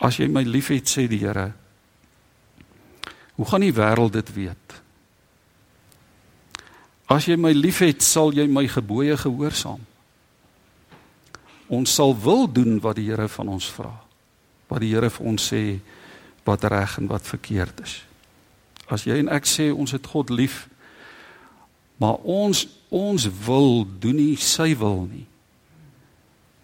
As 0.05 0.19
jy 0.21 0.29
my 0.29 0.43
liefhet, 0.45 0.89
sê 0.89 1.07
die 1.09 1.21
Here, 1.23 1.53
hoe 3.35 3.47
gaan 3.49 3.65
die 3.65 3.75
wêreld 3.75 4.13
dit 4.13 4.33
weet? 4.35 4.84
As 7.11 7.27
jy 7.29 7.37
my 7.37 7.53
liefhet, 7.53 8.03
sal 8.03 8.33
jy 8.33 8.47
my 8.49 8.65
gebooie 8.71 9.17
gehoorsaam. 9.21 9.83
Ons 11.73 11.95
sal 11.97 12.15
wil 12.17 12.47
doen 12.49 12.79
wat 12.81 12.97
die 12.97 13.09
Here 13.11 13.29
van 13.29 13.51
ons 13.53 13.69
vra. 13.73 13.93
Wat 14.69 14.81
die 14.81 14.93
Here 14.95 15.11
vir 15.13 15.27
ons 15.27 15.51
sê 15.53 15.63
wat 16.45 16.65
reg 16.69 16.99
en 17.01 17.09
wat 17.09 17.25
verkeerd 17.27 17.81
is. 17.85 17.99
As 18.93 19.07
jy 19.09 19.17
en 19.23 19.31
ek 19.33 19.49
sê 19.49 19.71
ons 19.73 19.95
het 19.97 20.07
God 20.13 20.33
lief, 20.33 20.67
maar 22.01 22.21
ons 22.21 22.67
ons 22.95 23.25
wil 23.47 23.83
doen 24.01 24.17
nie 24.17 24.37
sy 24.39 24.75
wil 24.79 25.07
nie. 25.09 25.25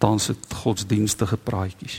Dan 0.00 0.20
is 0.20 0.30
dit 0.30 0.54
godsdienstige 0.62 1.36
praatjies. 1.36 1.98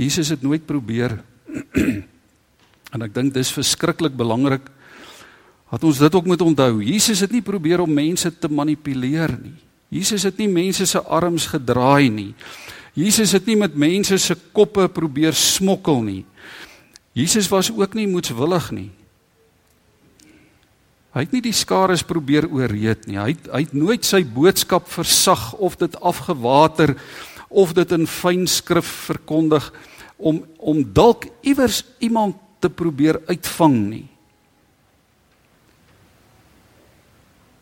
Jesus 0.00 0.30
het 0.32 0.42
nooit 0.42 0.66
probeer 0.66 1.18
En 2.90 3.02
ek 3.06 3.14
dink 3.14 3.34
dis 3.34 3.52
verskriklik 3.54 4.16
belangrik 4.18 4.66
dat 5.70 5.84
ons 5.86 5.98
dit 6.02 6.14
ook 6.14 6.26
moet 6.26 6.42
onthou. 6.42 6.80
Jesus 6.82 7.22
het 7.22 7.30
nie 7.30 7.44
probeer 7.46 7.82
om 7.84 7.92
mense 7.94 8.30
te 8.38 8.50
manipuleer 8.50 9.36
nie. 9.38 9.54
Jesus 9.90 10.26
het 10.26 10.38
nie 10.38 10.48
mense 10.50 10.86
se 10.86 11.02
arms 11.02 11.46
gedraai 11.50 12.10
nie. 12.10 12.32
Jesus 12.94 13.34
het 13.34 13.46
nie 13.46 13.56
met 13.58 13.76
mense 13.78 14.18
se 14.18 14.34
koppe 14.54 14.88
probeer 14.90 15.34
smokkel 15.34 16.02
nie. 16.02 16.24
Jesus 17.14 17.48
was 17.50 17.70
ook 17.70 17.94
nie 17.94 18.06
moedswillig 18.10 18.70
nie. 18.74 18.90
Hy 21.10 21.24
het 21.24 21.32
nie 21.34 21.42
die 21.42 21.54
skares 21.54 22.04
probeer 22.06 22.46
ooreed 22.46 23.08
nie. 23.10 23.18
Hy 23.18 23.32
het, 23.32 23.48
hy 23.50 23.64
het 23.64 23.74
nooit 23.74 24.06
sy 24.06 24.22
boodskap 24.22 24.86
versag 24.90 25.52
of 25.58 25.74
dit 25.78 25.96
afgewater 26.06 26.94
of 27.50 27.74
dit 27.74 27.94
in 27.96 28.06
fyn 28.06 28.46
skrif 28.46 28.86
verkondig 29.10 29.72
om 30.18 30.44
om 30.58 30.84
dalk 30.94 31.26
iewers 31.42 31.82
iemand 31.98 32.38
te 32.60 32.70
probeer 32.70 33.20
uitvang 33.28 33.76
nie. 33.88 34.06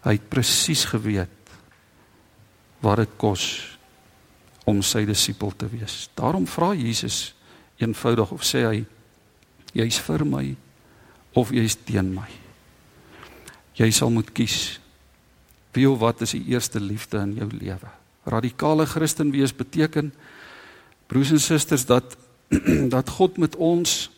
Hy 0.04 0.14
het 0.16 0.28
presies 0.30 0.84
geweet 0.88 1.34
wat 2.84 3.02
dit 3.02 3.16
kos 3.18 3.44
om 4.68 4.82
sy 4.84 5.04
disipel 5.08 5.54
te 5.56 5.68
wees. 5.70 6.06
Daarom 6.18 6.46
vra 6.46 6.74
Jesus 6.76 7.32
eenvoudig 7.80 8.32
of 8.34 8.44
sê 8.46 8.64
hy 8.66 8.78
jy's 9.76 9.98
vir 10.06 10.24
my 10.28 10.44
of 11.38 11.52
jy's 11.54 11.76
teen 11.86 12.12
my. 12.14 12.28
Jy 13.78 13.90
sal 13.94 14.10
moet 14.10 14.30
kies. 14.34 14.78
Wie 15.76 15.86
of 15.88 16.00
wat 16.02 16.24
is 16.26 16.34
die 16.34 16.44
eerste 16.54 16.80
liefde 16.82 17.20
in 17.22 17.36
jou 17.38 17.48
lewe? 17.52 17.90
Radikale 18.28 18.86
Christen 18.86 19.30
wees 19.32 19.54
beteken 19.54 20.12
broers 21.08 21.30
en 21.32 21.40
susters 21.40 21.86
dat 21.88 22.16
dat 22.94 23.10
God 23.18 23.38
met 23.38 23.56
ons 23.56 24.08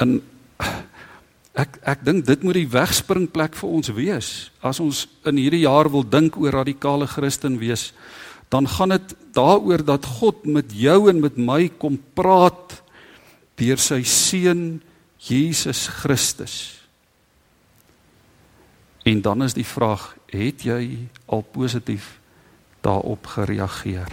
En 0.00 0.18
ek 1.56 1.78
ek 1.88 2.04
dink 2.04 2.26
dit 2.28 2.42
moet 2.44 2.58
die 2.58 2.68
wegspringplek 2.68 3.56
vir 3.56 3.74
ons 3.78 3.92
wees. 3.96 4.30
As 4.60 4.80
ons 4.82 5.06
in 5.28 5.40
hierdie 5.40 5.64
jaar 5.64 5.88
wil 5.92 6.04
dink 6.04 6.36
oor 6.36 6.52
radikale 6.60 7.08
Christen 7.08 7.56
wees, 7.60 7.92
dan 8.52 8.68
gaan 8.68 8.94
dit 8.94 9.14
daaroor 9.34 9.82
dat 9.84 10.06
God 10.20 10.44
met 10.44 10.70
jou 10.72 11.08
en 11.10 11.20
met 11.20 11.38
my 11.40 11.66
kom 11.80 11.98
praat 12.14 12.80
deur 13.56 13.80
sy 13.80 14.02
seun 14.04 14.82
Jesus 15.26 15.86
Christus. 15.88 16.76
En 19.06 19.22
dan 19.22 19.42
is 19.46 19.54
die 19.56 19.66
vraag, 19.66 20.12
het 20.28 20.66
jy 20.66 21.08
al 21.30 21.42
positief 21.42 22.18
daarop 22.84 23.26
gereageer? 23.32 24.10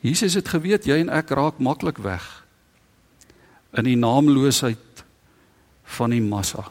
Jesus 0.00 0.36
het 0.38 0.48
geweet 0.48 0.86
jy 0.88 1.00
en 1.02 1.12
ek 1.12 1.34
raak 1.36 1.60
maklik 1.62 2.00
weg 2.04 2.43
in 3.74 3.84
die 3.84 3.96
naamloosheid 3.96 5.04
van 5.96 6.10
die 6.10 6.22
massa. 6.22 6.64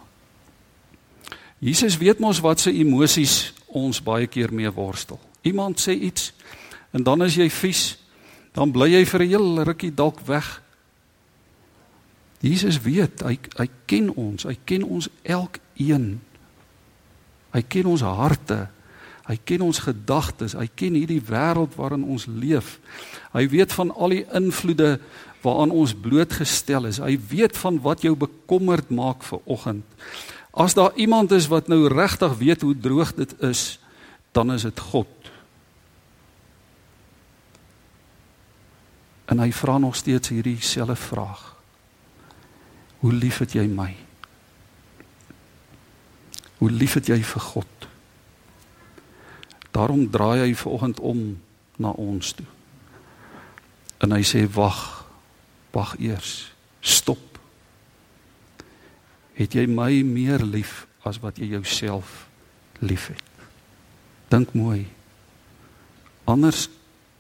Jesus 1.60 1.98
weet 1.98 2.20
mos 2.20 2.40
wat 2.44 2.60
se 2.60 2.72
emosies 2.72 3.54
ons 3.68 4.02
baie 4.04 4.28
keer 4.28 4.54
mee 4.54 4.72
worstel. 4.72 5.20
Iemand 5.42 5.80
sê 5.80 5.96
iets 5.96 6.34
en 6.92 7.04
dan 7.04 7.22
as 7.22 7.36
jy 7.36 7.50
vies, 7.50 7.98
Dan 8.54 8.72
bly 8.72 8.92
jy 8.94 9.06
vir 9.06 9.22
'n 9.22 9.28
heel 9.28 9.64
rukkie 9.64 9.94
dalk 9.94 10.20
weg. 10.30 10.62
Jesus 12.40 12.82
weet, 12.82 13.22
hy 13.22 13.40
hy 13.58 13.70
ken 13.86 14.14
ons, 14.16 14.44
hy 14.44 14.58
ken 14.66 14.84
ons 14.84 15.10
elkeen. 15.24 16.22
Hy 17.54 17.62
ken 17.62 17.86
ons 17.86 18.02
harte. 18.02 18.68
Hy 19.26 19.40
ken 19.44 19.62
ons 19.62 19.80
gedagtes. 19.80 20.54
Hy 20.54 20.70
ken 20.76 20.94
hierdie 20.94 21.22
wêreld 21.22 21.76
waarin 21.76 22.04
ons 22.04 22.26
leef. 22.26 22.80
Hy 23.32 23.48
weet 23.50 23.74
van 23.74 23.94
al 23.96 24.10
die 24.10 24.26
invloede 24.34 25.00
waaraan 25.44 25.72
ons 25.76 25.94
blootgestel 25.94 26.88
is. 26.88 27.02
Hy 27.04 27.18
weet 27.30 27.58
van 27.60 27.82
wat 27.84 28.02
jou 28.06 28.16
bekommerd 28.16 28.90
maak 28.90 29.24
vir 29.28 29.42
oggend. 29.44 29.86
As 30.54 30.74
daar 30.78 30.94
iemand 30.96 31.32
is 31.32 31.50
wat 31.52 31.68
nou 31.68 31.88
regtig 31.92 32.38
weet 32.38 32.62
hoe 32.62 32.78
droog 32.78 33.14
dit 33.18 33.34
is, 33.42 33.80
dan 34.32 34.54
is 34.54 34.62
dit 34.62 34.80
God. 34.80 35.10
En 39.26 39.40
hy 39.40 39.52
vra 39.52 39.78
nog 39.78 39.96
steeds 39.96 40.30
hierdie 40.30 40.62
selfde 40.62 40.96
vraag. 40.96 41.56
Hoe 43.00 43.14
lief 43.14 43.38
het 43.44 43.54
jy 43.54 43.66
my? 43.68 43.92
Hoe 46.58 46.72
lief 46.72 46.94
het 46.94 47.10
jy 47.12 47.20
vir 47.24 47.42
God? 47.42 47.88
Daarom 49.74 50.06
draai 50.10 50.40
hy 50.40 50.54
vanoggend 50.56 51.00
om 51.00 51.24
na 51.76 51.90
ons 51.90 52.32
toe. 52.38 52.46
En 54.00 54.14
hy 54.14 54.22
sê 54.24 54.46
wag. 54.54 55.03
Wag 55.74 55.96
eers. 56.00 56.52
Stop. 56.80 57.40
Het 59.34 59.58
jy 59.58 59.66
my 59.68 60.04
meer 60.06 60.44
lief 60.46 60.84
as 61.08 61.18
wat 61.24 61.42
jy 61.42 61.50
jouself 61.56 62.28
liefhet? 62.84 63.24
Dink 64.30 64.54
mooi. 64.54 64.86
Anders 66.30 66.68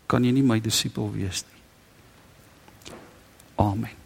kan 0.07 0.23
jy 0.25 0.35
nie 0.35 0.45
my 0.45 0.59
disipel 0.61 1.09
wees 1.15 1.43
nie. 1.49 1.61
Amen. 3.61 4.02